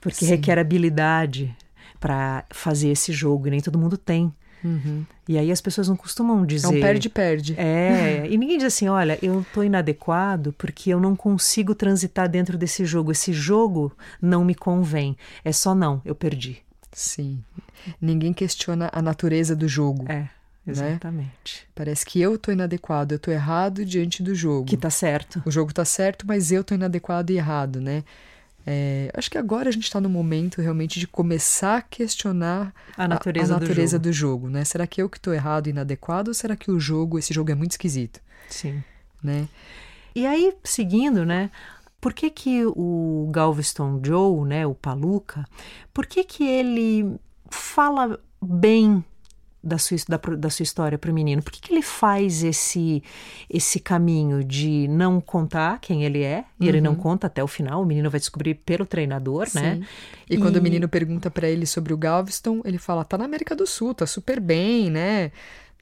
Porque 0.00 0.24
Sim. 0.24 0.30
requer 0.30 0.58
habilidade 0.58 1.54
para 1.98 2.44
fazer 2.50 2.88
esse 2.88 3.12
jogo, 3.12 3.46
e 3.46 3.50
nem 3.50 3.60
todo 3.60 3.78
mundo 3.78 3.98
tem. 3.98 4.32
E 5.28 5.38
aí 5.38 5.50
as 5.50 5.60
pessoas 5.60 5.88
não 5.88 5.96
costumam 5.96 6.42
É 6.42 6.46
dizer. 6.46 6.66
um 6.68 6.80
perde-perde. 6.80 7.54
É, 7.58 8.26
e 8.28 8.36
ninguém 8.36 8.58
diz 8.58 8.66
assim: 8.66 8.88
olha, 8.88 9.18
eu 9.22 9.44
tô 9.54 9.62
inadequado 9.62 10.52
porque 10.58 10.90
eu 10.90 11.00
não 11.00 11.14
consigo 11.16 11.74
transitar 11.74 12.28
dentro 12.28 12.58
desse 12.58 12.84
jogo. 12.84 13.12
Esse 13.12 13.32
jogo 13.32 13.92
não 14.20 14.44
me 14.44 14.54
convém. 14.54 15.16
É 15.44 15.52
só 15.52 15.74
não, 15.74 16.00
eu 16.04 16.14
perdi. 16.14 16.58
Sim. 16.92 17.42
Ninguém 18.00 18.32
questiona 18.32 18.90
a 18.92 19.00
natureza 19.00 19.54
do 19.54 19.68
jogo. 19.68 20.04
É, 20.10 20.28
exatamente. 20.66 21.66
Parece 21.74 22.04
que 22.04 22.20
eu 22.20 22.36
tô 22.36 22.50
inadequado, 22.52 23.12
eu 23.14 23.18
tô 23.18 23.30
errado 23.30 23.84
diante 23.84 24.22
do 24.22 24.34
jogo. 24.34 24.66
Que 24.66 24.76
tá 24.76 24.90
certo. 24.90 25.42
O 25.46 25.50
jogo 25.50 25.72
tá 25.72 25.84
certo, 25.84 26.26
mas 26.26 26.50
eu 26.52 26.64
tô 26.64 26.74
inadequado 26.74 27.30
e 27.32 27.36
errado, 27.36 27.80
né? 27.80 28.02
É, 28.66 29.10
acho 29.14 29.30
que 29.30 29.38
agora 29.38 29.68
a 29.68 29.72
gente 29.72 29.84
está 29.84 30.00
no 30.00 30.08
momento 30.08 30.60
realmente 30.60 31.00
de 31.00 31.06
começar 31.06 31.78
a 31.78 31.82
questionar 31.82 32.74
A 32.96 33.08
natureza 33.08 33.54
a, 33.54 33.58
do 33.58 33.62
natureza 33.62 33.96
jogo. 33.96 34.02
do 34.02 34.12
jogo, 34.12 34.48
né? 34.50 34.64
Será 34.64 34.86
que 34.86 35.00
eu 35.02 35.08
que 35.08 35.16
estou 35.16 35.32
errado 35.32 35.66
e 35.66 35.70
inadequado 35.70 36.28
ou 36.28 36.34
será 36.34 36.54
que 36.54 36.70
o 36.70 36.78
jogo, 36.78 37.18
esse 37.18 37.32
jogo 37.32 37.50
é 37.50 37.54
muito 37.54 37.72
esquisito, 37.72 38.20
Sim. 38.48 38.82
né? 39.22 39.48
E 40.14 40.26
aí, 40.26 40.54
seguindo, 40.62 41.24
né? 41.24 41.50
Por 42.00 42.12
que 42.12 42.30
que 42.30 42.64
o 42.66 43.28
Galveston 43.30 44.00
Joe, 44.04 44.46
né, 44.46 44.66
o 44.66 44.74
Paluca, 44.74 45.44
por 45.92 46.06
que 46.06 46.24
que 46.24 46.46
ele 46.46 47.14
fala 47.50 48.18
bem 48.42 49.04
da 49.62 49.78
sua, 49.78 49.96
da, 50.08 50.16
da 50.16 50.50
sua 50.50 50.62
história 50.62 50.98
para 50.98 51.10
o 51.10 51.14
menino? 51.14 51.42
Por 51.42 51.52
que, 51.52 51.60
que 51.60 51.72
ele 51.72 51.82
faz 51.82 52.42
esse, 52.42 53.02
esse 53.48 53.78
caminho 53.78 54.42
de 54.42 54.88
não 54.88 55.20
contar 55.20 55.78
quem 55.80 56.04
ele 56.04 56.22
é? 56.22 56.44
E 56.58 56.68
ele 56.68 56.80
não 56.80 56.94
conta 56.94 57.26
até 57.26 57.42
o 57.42 57.48
final, 57.48 57.82
o 57.82 57.86
menino 57.86 58.10
vai 58.10 58.20
descobrir 58.20 58.54
pelo 58.54 58.86
treinador, 58.86 59.46
né? 59.54 59.76
Sim. 59.76 59.84
E, 60.28 60.38
quando 60.38 60.56
o 60.56 60.62
menino 60.62 60.88
pergunta 60.88 61.30
para 61.30 61.48
ele 61.48 61.66
sobre 61.66 61.92
o 61.92 61.96
Galveston, 61.96 62.62
ele 62.64 62.78
fala: 62.78 63.04
tá 63.04 63.18
na 63.18 63.24
América 63.24 63.54
do 63.54 63.66
Sul, 63.66 63.94
tá 63.94 64.06
super 64.06 64.40
bem, 64.40 64.90
né? 64.90 65.32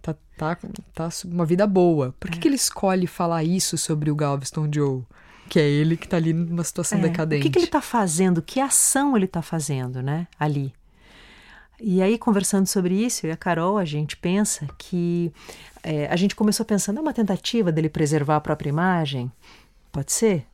Tá, 0.03 0.15
tá, 0.37 0.59
tá 0.95 1.09
uma 1.25 1.45
vida 1.45 1.67
boa. 1.67 2.15
Por 2.19 2.31
que, 2.31 2.39
que 2.39 2.49
ele 2.49 2.57
escolhe 2.57 3.07
falar 3.07 3.45
isso 3.45 3.77
sobre 3.77 4.11
o 4.11 4.15
Galveston 4.17 4.69
Joe? 4.73 5.03
Que 5.49 5.59
é 5.59 5.69
ele 5.69 5.97
que 5.97 6.07
tá 6.07 6.17
ali 6.17 6.33
numa 6.33 6.63
situação 6.63 6.99
É, 6.99 7.03
decadente. 7.03 7.41
O 7.41 7.43
que, 7.45 7.51
que 7.51 7.59
ele 7.59 7.67
está 7.67 7.81
fazendo? 7.81 8.43
Que 8.43 8.61
ação 8.61 9.17
ele 9.17 9.25
está 9.25 9.43
fazendo, 9.43 10.03
né? 10.03 10.27
Ali. 10.39 10.73
E 11.81 12.03
aí, 12.03 12.19
conversando 12.19 12.67
sobre 12.67 12.95
isso, 12.95 13.25
eu 13.25 13.31
e 13.31 13.33
a 13.33 13.37
Carol, 13.37 13.79
a 13.79 13.85
gente 13.85 14.17
pensa 14.17 14.67
que 14.77 15.33
é, 15.83 16.07
a 16.07 16.17
gente 16.17 16.35
começou 16.35 16.67
pensando, 16.67 16.99
é 16.99 17.01
uma 17.01 17.13
tentativa 17.13 17.71
dele 17.71 17.89
preservar 17.89 18.37
a 18.37 18.41
própria 18.41 18.69
imagem? 18.69 19.31
Pode 19.93 20.13
ser? 20.13 20.47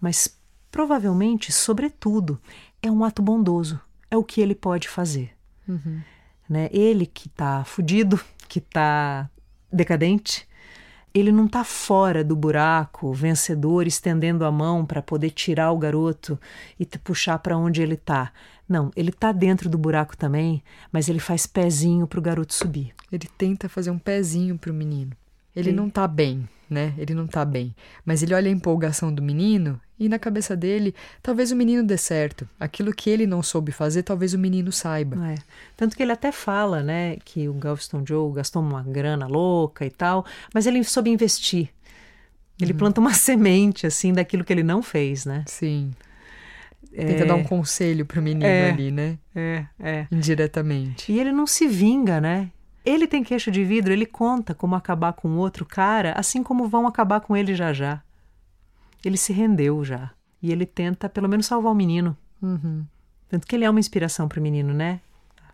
Mas 0.00 0.38
provavelmente, 0.70 1.52
sobretudo, 1.52 2.40
é 2.82 2.90
um 2.90 3.04
ato 3.04 3.22
bondoso. 3.22 3.80
É 4.10 4.16
o 4.16 4.24
que 4.24 4.40
ele 4.40 4.54
pode 4.54 4.88
fazer. 4.88 5.30
Né? 6.48 6.68
Ele 6.72 7.06
que 7.06 7.28
está 7.28 7.64
fudido, 7.64 8.20
que 8.48 8.58
está 8.58 9.28
decadente, 9.72 10.46
ele 11.14 11.30
não 11.30 11.46
está 11.46 11.62
fora 11.62 12.24
do 12.24 12.34
buraco, 12.34 13.12
vencedor, 13.12 13.86
estendendo 13.86 14.44
a 14.44 14.50
mão 14.50 14.84
para 14.84 15.00
poder 15.00 15.30
tirar 15.30 15.70
o 15.70 15.78
garoto 15.78 16.36
e 16.78 16.84
te 16.84 16.98
puxar 16.98 17.38
para 17.38 17.56
onde 17.56 17.80
ele 17.80 17.94
está. 17.94 18.32
Não, 18.68 18.90
ele 18.96 19.10
está 19.10 19.30
dentro 19.30 19.70
do 19.70 19.78
buraco 19.78 20.16
também, 20.16 20.60
mas 20.90 21.08
ele 21.08 21.20
faz 21.20 21.46
pezinho 21.46 22.06
para 22.08 22.18
o 22.18 22.22
garoto 22.22 22.52
subir. 22.52 22.92
Ele 23.12 23.28
tenta 23.38 23.68
fazer 23.68 23.90
um 23.90 23.98
pezinho 23.98 24.58
pro 24.58 24.74
menino. 24.74 25.12
Ele 25.54 25.70
Sim. 25.70 25.76
não 25.76 25.88
tá 25.88 26.08
bem, 26.08 26.48
né? 26.68 26.94
Ele 26.98 27.14
não 27.14 27.26
tá 27.26 27.44
bem. 27.44 27.74
Mas 28.04 28.22
ele 28.22 28.34
olha 28.34 28.48
a 28.48 28.52
empolgação 28.52 29.12
do 29.12 29.22
menino 29.22 29.80
e 29.98 30.08
na 30.08 30.18
cabeça 30.18 30.56
dele, 30.56 30.94
talvez 31.22 31.52
o 31.52 31.56
menino 31.56 31.82
dê 31.84 31.96
certo. 31.96 32.48
Aquilo 32.58 32.92
que 32.92 33.08
ele 33.08 33.26
não 33.26 33.42
soube 33.42 33.70
fazer, 33.70 34.02
talvez 34.02 34.34
o 34.34 34.38
menino 34.38 34.72
saiba. 34.72 35.16
É? 35.30 35.36
Tanto 35.76 35.96
que 35.96 36.02
ele 36.02 36.12
até 36.12 36.32
fala, 36.32 36.82
né, 36.82 37.16
que 37.24 37.48
o 37.48 37.54
Galveston 37.54 38.04
Joe 38.06 38.32
gastou 38.32 38.60
uma 38.60 38.82
grana 38.82 39.26
louca 39.26 39.86
e 39.86 39.90
tal, 39.90 40.24
mas 40.52 40.66
ele 40.66 40.82
soube 40.82 41.10
investir. 41.10 41.68
Ele 42.60 42.74
planta 42.74 43.00
uma 43.00 43.12
semente, 43.14 43.86
assim, 43.86 44.12
daquilo 44.12 44.44
que 44.44 44.52
ele 44.52 44.62
não 44.62 44.82
fez, 44.82 45.24
né? 45.24 45.44
Sim. 45.46 45.92
Tenta 46.94 47.26
dar 47.26 47.34
um 47.34 47.42
conselho 47.42 48.06
pro 48.06 48.22
menino 48.22 48.46
É. 48.46 48.70
ali, 48.70 48.90
né? 48.92 49.18
É, 49.34 49.64
é. 49.80 50.06
Indiretamente. 50.12 51.10
E 51.10 51.18
ele 51.18 51.32
não 51.32 51.46
se 51.46 51.66
vinga, 51.66 52.20
né? 52.20 52.50
Ele 52.84 53.06
tem 53.06 53.24
queixo 53.24 53.50
de 53.50 53.64
vidro, 53.64 53.92
ele 53.92 54.06
conta 54.06 54.54
como 54.54 54.74
acabar 54.74 55.12
com 55.14 55.36
outro 55.36 55.64
cara, 55.64 56.12
assim 56.12 56.42
como 56.42 56.68
vão 56.68 56.86
acabar 56.86 57.20
com 57.20 57.36
ele 57.36 57.54
já 57.54 57.72
já. 57.72 58.02
Ele 59.04 59.16
se 59.16 59.32
rendeu 59.32 59.84
já. 59.84 60.10
E 60.42 60.52
ele 60.52 60.66
tenta, 60.66 61.08
pelo 61.08 61.28
menos, 61.28 61.46
salvar 61.46 61.72
o 61.72 61.74
menino. 61.74 62.16
Uhum. 62.42 62.84
Tanto 63.28 63.46
que 63.46 63.56
ele 63.56 63.64
é 63.64 63.70
uma 63.70 63.80
inspiração 63.80 64.28
para 64.28 64.38
o 64.38 64.42
menino, 64.42 64.74
né? 64.74 65.00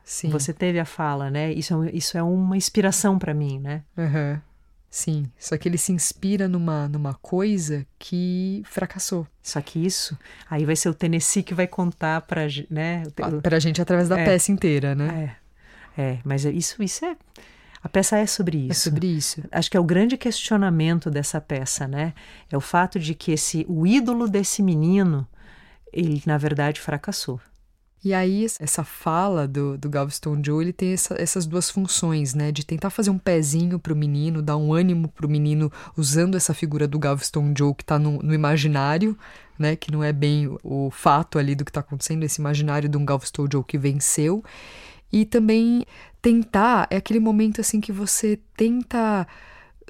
Sim. 0.05 0.31
Você 0.31 0.53
teve 0.53 0.81
a 0.81 0.85
fala, 0.85 1.31
né? 1.31 1.53
Isso 1.53 1.85
é, 1.85 1.91
isso 1.93 2.19
é 2.19 2.23
uma 2.23 2.57
inspiração 2.57 3.17
para 3.19 3.33
mim, 3.33 3.61
né? 3.61 3.83
Aham. 3.97 4.43
Sim. 4.91 5.31
Só 5.39 5.57
que 5.57 5.69
ele 5.69 5.79
se 5.79 5.93
inspira 5.93 6.49
numa, 6.49 6.89
numa 6.89 7.15
coisa 7.15 7.87
que 7.97 8.61
fracassou. 8.67 9.25
Só 9.41 9.61
que 9.61 9.79
isso, 9.87 10.19
aí 10.51 10.65
vai 10.65 10.75
ser 10.75 10.89
o 10.89 10.95
Tennessee 10.95 11.45
que 11.45 11.55
vai 11.55 11.69
contar 11.69 12.23
para, 12.23 12.43
né? 12.69 13.05
Pra 13.41 13.61
gente 13.61 13.81
através 13.81 14.09
da 14.09 14.19
É. 14.19 14.25
peça 14.25 14.51
inteira, 14.51 14.97
né? 14.97 15.07
É, 15.37 15.37
é, 16.01 16.19
mas 16.25 16.45
é- 16.47 16.51
isso, 16.51 16.83
isso 16.83 17.05
é. 17.05 17.17
A 17.83 17.89
peça 17.89 18.19
é 18.19 18.27
sobre 18.27 18.59
isso. 18.59 18.73
É 18.73 18.75
sobre 18.75 19.07
isso. 19.07 19.43
Acho 19.51 19.71
que 19.71 19.77
é 19.77 19.81
o 19.81 19.85
grande 19.85 20.17
questionamento 20.17 21.11
dessa 21.11 21.41
peça, 21.41 21.89
né? 21.89 22.13
É 22.51 22.57
o 22.57 22.61
fato 22.61 22.99
de 22.99 23.15
que 23.15 23.33
esse, 23.33 23.65
o 23.69 23.87
ídolo 23.87 24.29
desse 24.29 24.63
menino, 24.63 25.27
ele 25.93 26.23
na 26.27 26.37
verdade 26.37 26.81
fracassou. 26.81 27.41
E 28.03 28.15
aí, 28.15 28.47
essa 28.59 28.83
fala 28.83 29.47
do, 29.47 29.77
do 29.77 29.89
Galveston 29.91 30.41
Joe, 30.45 30.65
ele 30.65 30.73
tem 30.73 30.93
essa- 30.95 31.15
essas 31.21 31.45
duas 31.47 31.69
funções, 31.71 32.35
né? 32.35 32.51
De 32.51 32.65
tentar 32.65 32.89
fazer 32.91 33.11
um 33.11 33.19
pezinho 33.19 33.79
pro 33.79 33.95
menino, 33.97 34.41
dar 34.43 34.57
um 34.57 34.73
ânimo 34.73 35.09
pro 35.09 35.29
menino, 35.29 35.71
usando 35.97 36.35
essa 36.35 36.55
figura 36.55 36.87
do 36.89 36.99
Galveston 36.99 37.53
Joe 37.57 37.75
que 37.75 37.85
tá 37.85 37.99
no, 37.99 38.19
no 38.23 38.33
imaginário, 38.35 39.19
né? 39.59 39.77
Que 39.77 39.91
não 39.93 40.03
é 40.03 40.13
bem 40.15 40.47
o, 40.47 40.59
o 40.87 40.91
fato 40.91 41.39
ali 41.39 41.55
do 41.55 41.65
que 41.65 41.73
tá 41.73 41.81
acontecendo, 41.81 42.25
esse 42.25 42.41
imaginário 42.41 42.89
de 42.89 42.97
um 42.97 43.05
Galveston 43.05 43.47
Joe 43.53 43.65
que 43.65 43.77
venceu. 43.79 44.43
E 45.13 45.25
também 45.25 45.85
tentar, 46.23 46.87
é 46.91 46.97
aquele 46.97 47.21
momento 47.21 47.61
assim 47.61 47.81
que 47.81 47.93
você 47.93 48.39
tenta 48.57 49.27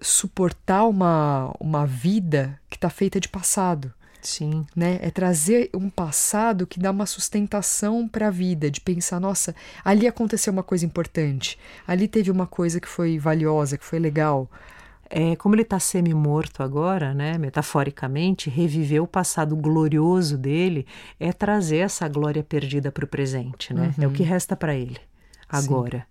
suportar 0.01 0.85
uma, 0.85 1.55
uma 1.61 1.87
vida 1.87 2.59
que 2.71 2.79
tá 2.79 2.89
feita 2.89 3.21
de 3.21 3.29
passado 3.29 3.93
Sim. 4.23 4.67
né? 4.75 4.99
É 5.03 5.11
trazer 5.11 5.71
um 5.75 5.89
passado 5.89 6.67
que 6.67 6.79
dá 6.79 6.91
uma 6.91 7.07
sustentação 7.07 8.07
para 8.07 8.29
a 8.29 8.31
vida, 8.31 8.71
de 8.71 8.81
pensar, 8.81 9.21
nossa, 9.21 9.55
ali 9.85 10.07
aconteceu 10.07 10.53
uma 10.53 10.63
coisa 10.63 10.85
importante, 10.85 11.59
ali 11.87 12.07
teve 12.07 12.31
uma 12.31 12.47
coisa 12.47 12.81
que 12.81 12.89
foi 12.89 13.19
valiosa, 13.19 13.79
que 13.79 13.85
foi 13.85 13.99
legal. 13.99 14.49
É, 15.11 15.35
como 15.35 15.57
ele 15.57 15.63
está 15.63 15.81
semi-morto 15.81 16.63
agora, 16.63 17.13
né, 17.13 17.37
metaforicamente, 17.37 18.49
reviver 18.49 19.03
o 19.03 19.09
passado 19.09 19.57
glorioso 19.57 20.39
dele 20.39 20.87
é 21.19 21.33
trazer 21.33 21.79
essa 21.79 22.07
glória 22.09 22.45
perdida 22.45 22.93
para 22.93 23.05
o 23.05 23.09
presente, 23.09 23.75
né? 23.75 23.93
É 23.99 24.07
o 24.07 24.13
que 24.13 24.23
resta 24.23 24.55
para 24.55 24.73
ele. 24.75 24.99
agora. 25.49 25.99
Sim. 25.99 26.05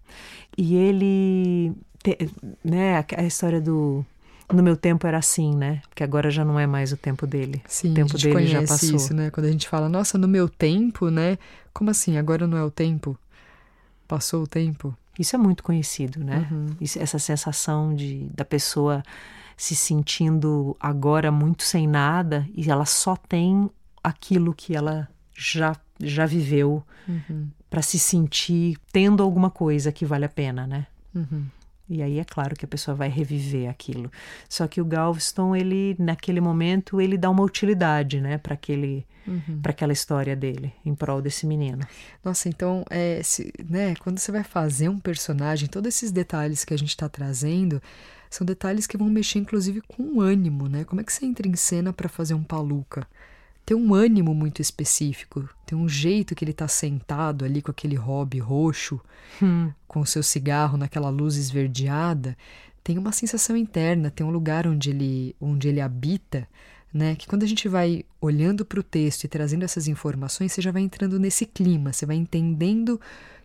E 0.58 0.76
ele, 0.76 1.74
te, 2.04 2.30
né, 2.64 3.06
a 3.16 3.24
história 3.24 3.62
do 3.62 4.06
no 4.52 4.64
meu 4.64 4.76
tempo 4.76 5.06
era 5.06 5.18
assim, 5.18 5.56
né? 5.56 5.82
Porque 5.90 6.04
agora 6.04 6.30
já 6.32 6.44
não 6.44 6.60
é 6.60 6.66
mais 6.66 6.92
o 6.92 6.98
tempo 6.98 7.28
dele. 7.28 7.62
Sim, 7.68 7.92
o 7.92 7.94
tempo 7.94 8.16
a 8.16 8.20
gente 8.20 8.34
dele 8.34 8.48
já 8.48 8.62
passou. 8.62 8.96
isso, 8.96 9.14
né? 9.14 9.30
Quando 9.30 9.46
a 9.46 9.52
gente 9.52 9.68
fala, 9.68 9.88
nossa, 9.88 10.18
no 10.18 10.28
meu 10.28 10.50
tempo, 10.50 11.10
né? 11.10 11.38
Como 11.72 11.92
assim? 11.92 12.18
Agora 12.18 12.48
não 12.48 12.58
é 12.58 12.64
o 12.64 12.72
tempo? 12.72 13.18
Passou 14.08 14.44
o 14.44 14.48
tempo? 14.48 14.96
Isso 15.20 15.36
é 15.36 15.40
muito 15.40 15.62
conhecido, 15.62 16.24
né? 16.24 16.48
Uhum. 16.50 16.68
Isso, 16.80 16.98
essa 16.98 17.20
sensação 17.20 17.94
de 17.94 18.30
da 18.34 18.46
pessoa 18.46 19.04
se 19.58 19.76
sentindo 19.76 20.78
agora 20.80 21.30
muito 21.30 21.64
sem 21.64 21.86
nada 21.86 22.48
e 22.56 22.72
ela 22.72 22.86
só 22.86 23.18
tem 23.18 23.70
aquilo 24.02 24.54
que 24.54 24.74
ela 24.74 25.10
já 25.36 25.76
já 26.02 26.26
viveu 26.26 26.82
uhum. 27.06 27.50
para 27.70 27.82
se 27.82 28.00
sentir 28.00 28.78
tendo 28.94 29.22
alguma 29.22 29.50
coisa 29.50 29.92
que 29.92 30.06
vale 30.06 30.24
a 30.24 30.30
pena, 30.30 30.66
né? 30.66 30.88
Uhum. 31.14 31.46
E 31.90 32.04
aí 32.04 32.20
é 32.20 32.24
claro 32.24 32.56
que 32.56 32.66
a 32.66 32.68
pessoa 32.68 32.96
vai 32.96 33.10
reviver 33.10 33.70
aquilo. 33.70 34.12
Só 34.48 34.68
que 34.68 34.80
o 34.80 34.86
Galveston, 34.86 35.56
ele 35.56 35.96
naquele 35.98 36.40
momento, 36.40 37.02
ele 37.02 37.18
dá 37.18 37.30
uma 37.30 37.44
utilidade, 37.44 38.22
né, 38.22 38.38
para 38.38 38.54
aquele 38.54 39.06
uhum. 39.28 39.60
para 39.62 39.72
aquela 39.72 39.94
história 39.94 40.36
dele 40.36 40.72
em 40.86 40.94
prol 40.94 41.22
desse 41.22 41.46
menino. 41.46 41.80
Nossa, 42.24 42.48
então, 42.48 42.86
é, 42.90 43.22
se, 43.24 43.52
né, 43.68 43.96
quando 43.96 44.20
você 44.20 44.32
vai 44.32 44.44
fazer 44.44 44.90
um 44.90 45.00
personagem, 45.00 45.68
todos 45.68 45.88
esses 45.88 46.12
detalhes 46.12 46.64
que 46.64 46.74
a 46.74 46.78
gente 46.78 46.90
está 46.90 47.10
trazendo 47.10 47.82
são 48.30 48.46
detalhes 48.46 48.86
que 48.86 48.98
vão 48.98 49.10
mexer 49.10 49.40
inclusive 49.40 49.82
com 49.82 50.04
o 50.04 50.22
ânimo, 50.22 50.68
né? 50.68 50.84
Como 50.84 51.02
é 51.02 51.04
que 51.04 51.12
você 51.12 51.26
entra 51.26 51.48
em 51.48 51.56
cena 51.56 51.92
para 51.92 52.08
fazer 52.08 52.36
um 52.36 52.44
paluca? 52.44 53.08
Tem 53.70 53.78
um 53.78 53.94
ânimo 53.94 54.34
muito 54.34 54.64
específico, 54.64 55.48
tem 55.64 55.78
um 55.78 55.88
jeito 55.88 56.34
que 56.34 56.44
ele 56.44 56.50
está 56.50 56.68
sentado 56.68 57.46
ali 57.46 57.62
com 57.62 57.70
aquele 57.70 57.96
hobby 57.96 58.40
roxo, 58.40 59.00
hum. 59.40 59.72
com 59.88 60.00
o 60.00 60.06
seu 60.08 60.24
cigarro 60.24 60.76
naquela 60.76 61.10
luz 61.10 61.36
esverdeada, 61.36 62.36
tem 62.84 62.98
uma 62.98 63.12
sensação 63.12 63.56
interna, 63.56 64.10
tem 64.10 64.26
um 64.26 64.32
lugar 64.32 64.66
onde 64.66 64.90
ele, 64.90 65.36
onde 65.40 65.68
ele 65.68 65.80
habita, 65.80 66.48
né? 66.92 67.16
Que 67.16 67.28
quando 67.28 67.44
a 67.44 67.46
gente 67.46 67.68
vai 67.68 68.04
olhando 68.20 68.66
para 68.66 68.80
o 68.80 68.84
texto 68.84 69.26
e 69.26 69.28
trazendo 69.28 69.66
essas 69.66 69.88
informações, 69.88 70.52
você 70.52 70.64
já 70.64 70.72
vai 70.72 70.82
entrando 70.82 71.20
nesse 71.20 71.46
clima, 71.46 71.94
você 71.94 72.08
vai 72.08 72.16
entendendo 72.16 73.00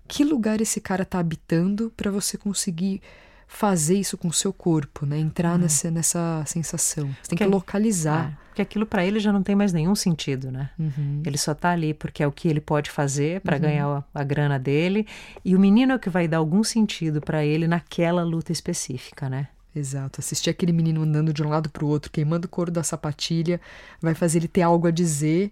que 0.09 0.25
lugar 0.25 0.59
esse 0.59 0.81
cara 0.81 1.03
está 1.03 1.19
habitando 1.19 1.93
para 1.95 2.11
você 2.11 2.39
conseguir 2.39 3.03
fazer 3.47 3.97
isso 3.99 4.17
com 4.19 4.29
o 4.29 4.33
seu 4.33 4.53
corpo, 4.53 5.07
né? 5.07 5.19
Entrar 5.19 5.53
Uhum. 5.53 5.59
nessa, 5.59 5.91
nessa 5.91 6.43
sensação. 6.47 7.07
Você 7.23 7.31
tem 7.31 7.39
que 7.39 7.45
Que- 7.45 7.51
localizar. 7.51 8.33
É, 8.41 8.45
porque 8.49 8.63
aquilo 8.63 8.87
para 8.87 9.05
ele 9.05 9.19
já 9.19 9.33
não 9.33 9.43
tem 9.43 9.55
mais 9.57 9.73
nenhum 9.73 9.95
sentido, 9.95 10.51
né? 10.51 10.71
Uhum. 10.79 11.23
Ele 11.27 11.37
só 11.37 11.55
tá 11.55 11.71
ali 11.71 11.93
porque 11.93 12.23
é 12.23 12.27
o 12.27 12.31
que 12.33 12.47
ele 12.49 12.61
pode 12.61 12.91
fazer 12.91 13.41
para 13.41 13.59
ganhar 13.59 13.87
a, 13.87 14.05
a 14.21 14.23
grana 14.25 14.59
dele, 14.59 15.07
e 15.45 15.57
o 15.57 15.59
menino 15.61 15.93
é 15.93 15.97
o 15.97 15.99
que 15.99 16.09
vai 16.11 16.29
dar 16.29 16.39
algum 16.39 16.63
sentido 16.63 17.21
para 17.21 17.45
ele 17.45 17.67
naquela 17.67 18.23
luta 18.23 18.53
específica, 18.53 19.29
né? 19.29 19.49
Exato. 19.75 20.21
Assistir 20.21 20.51
aquele 20.51 20.71
menino 20.73 21.03
andando 21.03 21.33
de 21.33 21.43
um 21.43 21.49
lado 21.49 21.69
para 21.69 21.85
o 21.85 21.89
outro, 21.89 22.11
queimando 22.13 22.47
o 22.47 22.49
couro 22.49 22.71
da 22.71 22.85
sapatilha, 22.85 23.61
vai 24.01 24.15
fazer 24.15 24.39
ele 24.39 24.47
ter 24.49 24.63
algo 24.63 24.87
a 24.87 24.93
dizer, 24.93 25.51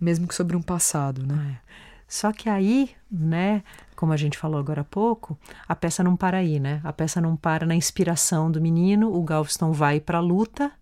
mesmo 0.00 0.26
que 0.26 0.34
sobre 0.34 0.56
um 0.56 0.62
passado, 0.62 1.24
né? 1.24 1.58
Só 2.10 2.32
que 2.32 2.48
aí, 2.48 2.90
né, 3.08 3.62
como 3.94 4.12
a 4.12 4.16
gente 4.16 4.36
falou 4.36 4.58
agora 4.58 4.80
há 4.80 4.84
pouco, 4.84 5.38
a 5.68 5.76
peça 5.76 6.02
não 6.02 6.16
para 6.16 6.38
aí, 6.38 6.58
né? 6.58 6.80
A 6.82 6.92
peça 6.92 7.20
não 7.20 7.36
para 7.36 7.64
na 7.64 7.76
inspiração 7.76 8.50
do 8.50 8.60
menino, 8.60 9.14
o 9.14 9.22
Galveston 9.22 9.70
vai 9.70 10.00
para 10.00 10.18
a 10.18 10.20
luta 10.20 10.72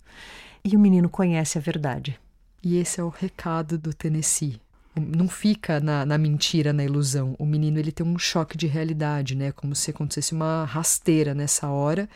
e 0.65 0.75
o 0.75 0.81
menino 0.81 1.07
conhece 1.07 1.59
a 1.59 1.61
verdade. 1.61 2.19
E 2.65 2.79
esse 2.79 2.99
é 2.99 3.05
o 3.05 3.11
recado 3.11 3.77
do 3.77 3.93
Tennessee. 3.93 4.59
Não 4.97 5.29
fica 5.29 5.81
na, 5.81 6.07
na 6.07 6.17
mentira, 6.17 6.73
na 6.73 6.83
ilusão. 6.83 7.37
O 7.39 7.45
menino 7.45 7.79
ele 7.79 7.93
tem 7.93 8.07
um 8.07 8.19
choque 8.19 8.57
de 8.57 8.67
realidade, 8.67 9.35
né? 9.35 9.53
Como 9.53 9.75
se 9.75 9.91
acontecesse 9.91 10.33
uma 10.33 10.65
rasteira 10.65 11.35
nessa 11.35 11.69
hora. 11.69 12.09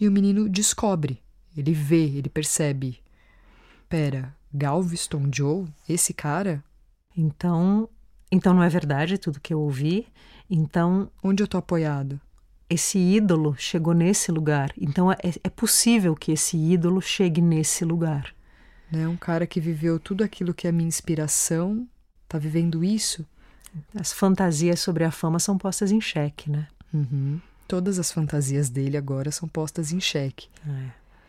E 0.00 0.08
o 0.08 0.12
menino 0.12 0.48
descobre, 0.48 1.22
ele 1.56 1.72
vê, 1.72 2.02
ele 2.02 2.28
percebe. 2.28 2.98
Pera, 3.88 4.34
Galveston 4.52 5.30
Joe, 5.32 5.68
esse 5.88 6.12
cara, 6.12 6.64
Então, 7.16 7.88
então 8.30 8.54
não 8.54 8.62
é 8.62 8.68
verdade 8.68 9.18
tudo 9.18 9.40
que 9.40 9.52
eu 9.52 9.60
ouvi. 9.60 10.06
Então 10.48 11.10
onde 11.22 11.42
eu 11.42 11.48
tô 11.48 11.58
apoiado? 11.58 12.20
esse 12.70 12.98
ídolo 12.98 13.56
chegou 13.58 13.92
nesse 13.92 14.30
lugar. 14.30 14.72
Então 14.78 15.10
é, 15.10 15.18
é 15.42 15.50
possível 15.50 16.14
que 16.14 16.30
esse 16.30 16.56
ídolo 16.56 17.02
chegue 17.02 17.42
nesse 17.42 17.84
lugar. 17.84 18.32
Né? 18.90 19.08
Um 19.08 19.16
cara 19.16 19.44
que 19.46 19.60
viveu 19.60 19.98
tudo 19.98 20.22
aquilo 20.22 20.54
que 20.54 20.68
é 20.68 20.72
minha 20.72 20.86
inspiração, 20.86 21.86
tá 22.28 22.38
vivendo 22.38 22.84
isso. 22.84 23.26
As 23.94 24.12
fantasias 24.12 24.78
sobre 24.80 25.02
a 25.04 25.10
fama 25.10 25.40
são 25.40 25.58
postas 25.58 25.90
em 25.90 26.00
xeque, 26.00 26.50
né? 26.50 26.68
Uhum. 26.94 27.40
Todas 27.68 27.98
as 27.98 28.10
fantasias 28.10 28.68
dele 28.68 28.96
agora 28.96 29.30
são 29.30 29.48
postas 29.48 29.92
em 29.92 30.00
xeque. 30.00 30.48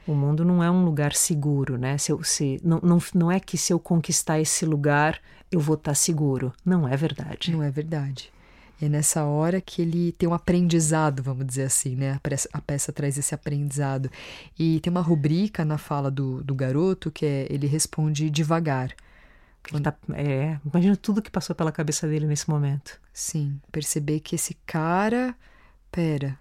O 0.07 0.13
mundo 0.13 0.43
não 0.43 0.63
é 0.63 0.69
um 0.69 0.83
lugar 0.83 1.13
seguro, 1.13 1.77
né? 1.77 1.97
Se 1.97 2.11
eu, 2.11 2.23
se, 2.23 2.59
não, 2.63 2.79
não, 2.81 2.97
não 3.13 3.31
é 3.31 3.39
que 3.39 3.57
se 3.57 3.71
eu 3.71 3.79
conquistar 3.79 4.39
esse 4.39 4.65
lugar 4.65 5.19
eu 5.51 5.59
vou 5.59 5.75
estar 5.75 5.93
seguro. 5.93 6.53
Não 6.65 6.87
é 6.87 6.95
verdade. 6.95 7.51
Não 7.51 7.61
é 7.61 7.69
verdade. 7.69 8.31
É 8.81 8.89
nessa 8.89 9.23
hora 9.25 9.61
que 9.61 9.81
ele 9.81 10.11
tem 10.13 10.27
um 10.27 10.33
aprendizado, 10.33 11.21
vamos 11.21 11.45
dizer 11.45 11.63
assim, 11.63 11.95
né? 11.95 12.13
A 12.13 12.19
peça, 12.19 12.49
a 12.51 12.59
peça 12.61 12.91
traz 12.91 13.17
esse 13.17 13.35
aprendizado. 13.35 14.09
E 14.57 14.79
tem 14.79 14.89
uma 14.89 15.01
rubrica 15.01 15.63
na 15.63 15.77
fala 15.77 16.09
do, 16.09 16.43
do 16.43 16.55
garoto 16.55 17.11
que 17.11 17.25
é 17.25 17.47
ele 17.49 17.67
responde 17.67 18.29
devagar. 18.29 18.91
Ele 19.71 19.81
tá- 19.81 19.95
é, 20.13 20.59
imagina 20.65 20.95
tudo 20.97 21.21
que 21.21 21.29
passou 21.31 21.55
pela 21.55 21.71
cabeça 21.71 22.07
dele 22.07 22.25
nesse 22.25 22.49
momento. 22.49 22.99
Sim, 23.13 23.59
perceber 23.71 24.19
que 24.21 24.35
esse 24.35 24.55
cara. 24.65 25.35
Pera. 25.91 26.39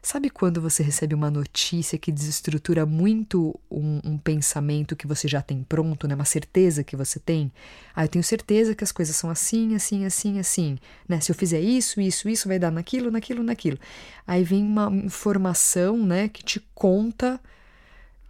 Sabe 0.00 0.30
quando 0.30 0.60
você 0.60 0.82
recebe 0.82 1.12
uma 1.12 1.30
notícia 1.30 1.98
que 1.98 2.12
desestrutura 2.12 2.86
muito 2.86 3.58
um, 3.68 4.00
um 4.04 4.16
pensamento 4.16 4.94
que 4.94 5.08
você 5.08 5.26
já 5.26 5.42
tem 5.42 5.64
pronto, 5.64 6.06
né? 6.06 6.14
Uma 6.14 6.24
certeza 6.24 6.84
que 6.84 6.94
você 6.96 7.18
tem? 7.18 7.50
Ah, 7.94 8.04
eu 8.04 8.08
tenho 8.08 8.22
certeza 8.22 8.76
que 8.76 8.84
as 8.84 8.92
coisas 8.92 9.16
são 9.16 9.28
assim, 9.28 9.74
assim, 9.74 10.04
assim, 10.04 10.38
assim. 10.38 10.78
Né? 11.08 11.18
Se 11.20 11.32
eu 11.32 11.34
fizer 11.34 11.60
isso, 11.60 12.00
isso, 12.00 12.28
isso, 12.28 12.46
vai 12.46 12.60
dar 12.60 12.70
naquilo, 12.70 13.10
naquilo, 13.10 13.42
naquilo. 13.42 13.78
Aí 14.24 14.44
vem 14.44 14.62
uma 14.62 14.88
informação, 14.88 15.98
né, 15.98 16.28
que 16.28 16.44
te 16.44 16.60
conta 16.74 17.40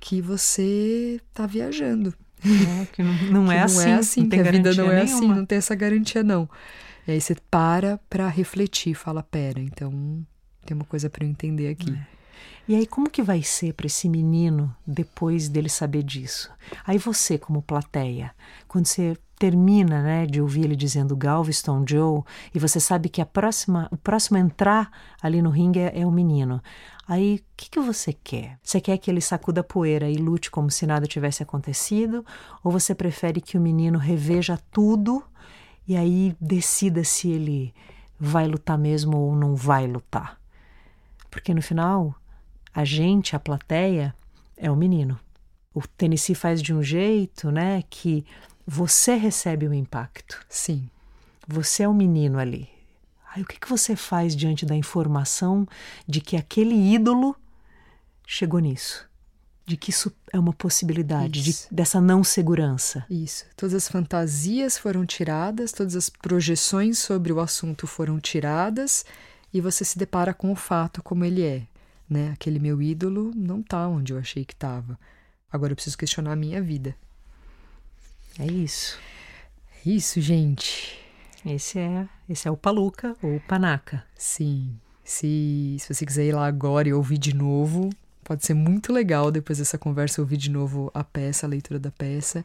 que 0.00 0.22
você 0.22 1.20
tá 1.34 1.46
viajando. 1.46 2.14
É, 2.44 2.86
que 2.86 3.02
não, 3.02 3.12
não 3.12 3.44
que 3.46 3.52
é 3.52 3.56
não 3.56 3.64
assim, 3.64 3.90
é 3.90 3.94
assim, 3.94 4.20
não 4.22 4.28
que 4.30 4.40
a 4.40 4.50
vida 4.50 4.74
não 4.74 4.90
é 4.90 5.02
assim, 5.02 5.20
nenhuma. 5.20 5.34
não 5.34 5.46
tem 5.46 5.58
essa 5.58 5.74
garantia 5.74 6.22
não. 6.22 6.48
E 7.06 7.12
aí 7.12 7.20
você 7.20 7.36
para 7.50 7.98
pra 8.08 8.26
refletir, 8.28 8.94
fala, 8.94 9.22
pera, 9.22 9.60
então 9.60 10.24
tem 10.68 10.76
uma 10.76 10.84
coisa 10.84 11.08
pra 11.08 11.24
eu 11.24 11.30
entender 11.30 11.68
aqui. 11.68 11.98
E 12.68 12.74
aí, 12.74 12.86
como 12.86 13.08
que 13.08 13.22
vai 13.22 13.42
ser 13.42 13.72
para 13.72 13.86
esse 13.86 14.10
menino 14.10 14.74
depois 14.86 15.48
dele 15.48 15.70
saber 15.70 16.02
disso? 16.02 16.50
Aí 16.86 16.98
você, 16.98 17.38
como 17.38 17.62
plateia, 17.62 18.32
quando 18.68 18.84
você 18.84 19.16
termina, 19.38 20.02
né, 20.02 20.26
de 20.26 20.42
ouvir 20.42 20.64
ele 20.64 20.76
dizendo 20.76 21.16
Galveston 21.16 21.82
Joe, 21.88 22.22
e 22.54 22.58
você 22.58 22.78
sabe 22.78 23.08
que 23.08 23.22
a 23.22 23.26
próxima, 23.26 23.88
o 23.90 23.96
próximo 23.96 24.36
a 24.36 24.40
entrar 24.40 24.90
ali 25.22 25.40
no 25.40 25.48
ringue 25.48 25.80
é, 25.80 26.00
é 26.00 26.06
o 26.06 26.10
menino. 26.10 26.62
Aí, 27.06 27.36
o 27.36 27.56
que, 27.56 27.70
que 27.70 27.80
você 27.80 28.12
quer? 28.12 28.58
Você 28.62 28.82
quer 28.82 28.98
que 28.98 29.10
ele 29.10 29.22
sacuda 29.22 29.62
a 29.62 29.64
poeira 29.64 30.10
e 30.10 30.16
lute 30.16 30.50
como 30.50 30.70
se 30.70 30.86
nada 30.86 31.06
tivesse 31.06 31.42
acontecido? 31.42 32.22
Ou 32.62 32.70
você 32.70 32.94
prefere 32.94 33.40
que 33.40 33.56
o 33.56 33.60
menino 33.62 33.98
reveja 33.98 34.60
tudo 34.70 35.24
e 35.86 35.96
aí 35.96 36.36
decida 36.38 37.02
se 37.02 37.30
ele 37.30 37.72
vai 38.20 38.46
lutar 38.46 38.76
mesmo 38.76 39.16
ou 39.16 39.34
não 39.34 39.56
vai 39.56 39.86
lutar? 39.86 40.37
Porque 41.30 41.52
no 41.54 41.62
final, 41.62 42.14
a 42.72 42.84
gente, 42.84 43.36
a 43.36 43.38
plateia, 43.38 44.14
é 44.56 44.70
o 44.70 44.76
menino. 44.76 45.18
O 45.74 45.86
Tennessee 45.86 46.34
faz 46.34 46.62
de 46.62 46.74
um 46.74 46.82
jeito, 46.82 47.50
né, 47.50 47.82
que 47.88 48.24
você 48.66 49.14
recebe 49.14 49.66
o 49.66 49.72
impacto. 49.74 50.44
Sim, 50.48 50.88
Você 51.46 51.82
é 51.82 51.88
o 51.88 51.94
menino 51.94 52.38
ali. 52.38 52.68
Aí 53.34 53.42
o 53.42 53.46
que, 53.46 53.58
que 53.58 53.68
você 53.68 53.94
faz 53.96 54.34
diante 54.34 54.66
da 54.66 54.74
informação 54.74 55.66
de 56.06 56.20
que 56.20 56.36
aquele 56.36 56.74
ídolo 56.74 57.36
chegou 58.26 58.60
nisso? 58.60 59.08
De 59.64 59.76
que 59.76 59.90
isso 59.90 60.12
é 60.32 60.38
uma 60.38 60.52
possibilidade, 60.52 61.42
de, 61.42 61.56
dessa 61.70 62.00
não 62.00 62.24
segurança. 62.24 63.04
isso. 63.10 63.44
Todas 63.54 63.74
as 63.74 63.88
fantasias 63.88 64.78
foram 64.78 65.04
tiradas, 65.04 65.72
todas 65.72 65.94
as 65.94 66.08
projeções 66.08 66.98
sobre 66.98 67.32
o 67.32 67.40
assunto 67.40 67.86
foram 67.86 68.18
tiradas 68.18 69.04
e 69.52 69.60
você 69.60 69.84
se 69.84 69.98
depara 69.98 70.34
com 70.34 70.52
o 70.52 70.56
fato 70.56 71.02
como 71.02 71.24
ele 71.24 71.42
é, 71.42 71.62
né? 72.08 72.30
Aquele 72.32 72.58
meu 72.58 72.80
ídolo 72.82 73.32
não 73.34 73.62
tá 73.62 73.88
onde 73.88 74.12
eu 74.12 74.18
achei 74.18 74.44
que 74.44 74.54
tava. 74.54 74.98
Agora 75.50 75.72
eu 75.72 75.76
preciso 75.76 75.96
questionar 75.96 76.32
a 76.32 76.36
minha 76.36 76.62
vida. 76.62 76.94
É 78.38 78.46
isso. 78.46 78.98
É 79.84 79.90
isso, 79.90 80.20
gente. 80.20 80.98
Esse 81.44 81.78
é, 81.78 82.08
esse 82.28 82.46
é 82.46 82.50
o 82.50 82.56
Paluca 82.56 83.16
ou 83.22 83.36
o 83.36 83.40
Panaca. 83.40 84.04
Sim. 84.14 84.78
Se, 85.02 85.76
se 85.80 85.94
você 85.94 86.04
quiser 86.04 86.26
ir 86.26 86.32
lá 86.32 86.46
agora 86.46 86.88
e 86.88 86.92
ouvir 86.92 87.16
de 87.16 87.34
novo, 87.34 87.88
pode 88.22 88.44
ser 88.44 88.54
muito 88.54 88.92
legal 88.92 89.30
depois 89.30 89.58
dessa 89.58 89.78
conversa 89.78 90.20
ouvir 90.20 90.36
de 90.36 90.50
novo 90.50 90.90
a 90.92 91.02
peça, 91.02 91.46
a 91.46 91.48
leitura 91.48 91.78
da 91.78 91.90
peça. 91.90 92.44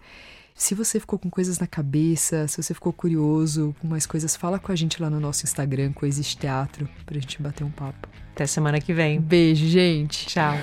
Se 0.56 0.76
você 0.76 1.00
ficou 1.00 1.18
com 1.18 1.30
coisas 1.30 1.58
na 1.60 1.66
cabeça, 1.66 2.48
se 2.48 2.62
você 2.62 2.74
ficou 2.74 2.94
curioso 2.94 3.76
com 3.80 3.88
mais 3.88 4.06
coisas, 4.06 4.36
fala 4.36 4.60
com 4.60 4.72
a 4.72 4.76
gente 4.76 5.02
lá 5.02 5.10
no 5.10 5.20
nosso 5.20 5.44
Instagram, 5.46 5.92
Coexiste 5.94 6.38
Teatro, 6.38 6.88
pra 7.06 7.16
gente 7.20 7.42
bater 7.42 7.63
um 7.63 7.72
papo. 7.72 8.08
Até 8.34 8.46
semana 8.46 8.80
que 8.80 8.94
vem. 8.94 9.20
Beijo, 9.20 9.68
gente. 9.68 10.28
Tchau. 10.28 10.54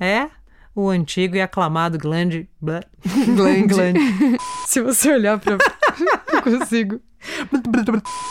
É 0.00 0.37
o 0.80 0.88
antigo 0.90 1.34
e 1.34 1.40
aclamado 1.40 1.98
glande. 1.98 2.48
Glande. 3.72 3.98
Se 4.66 4.80
você 4.80 5.12
olhar 5.12 5.36
pra. 5.38 5.58
Não 6.32 6.42
consigo. 6.42 7.00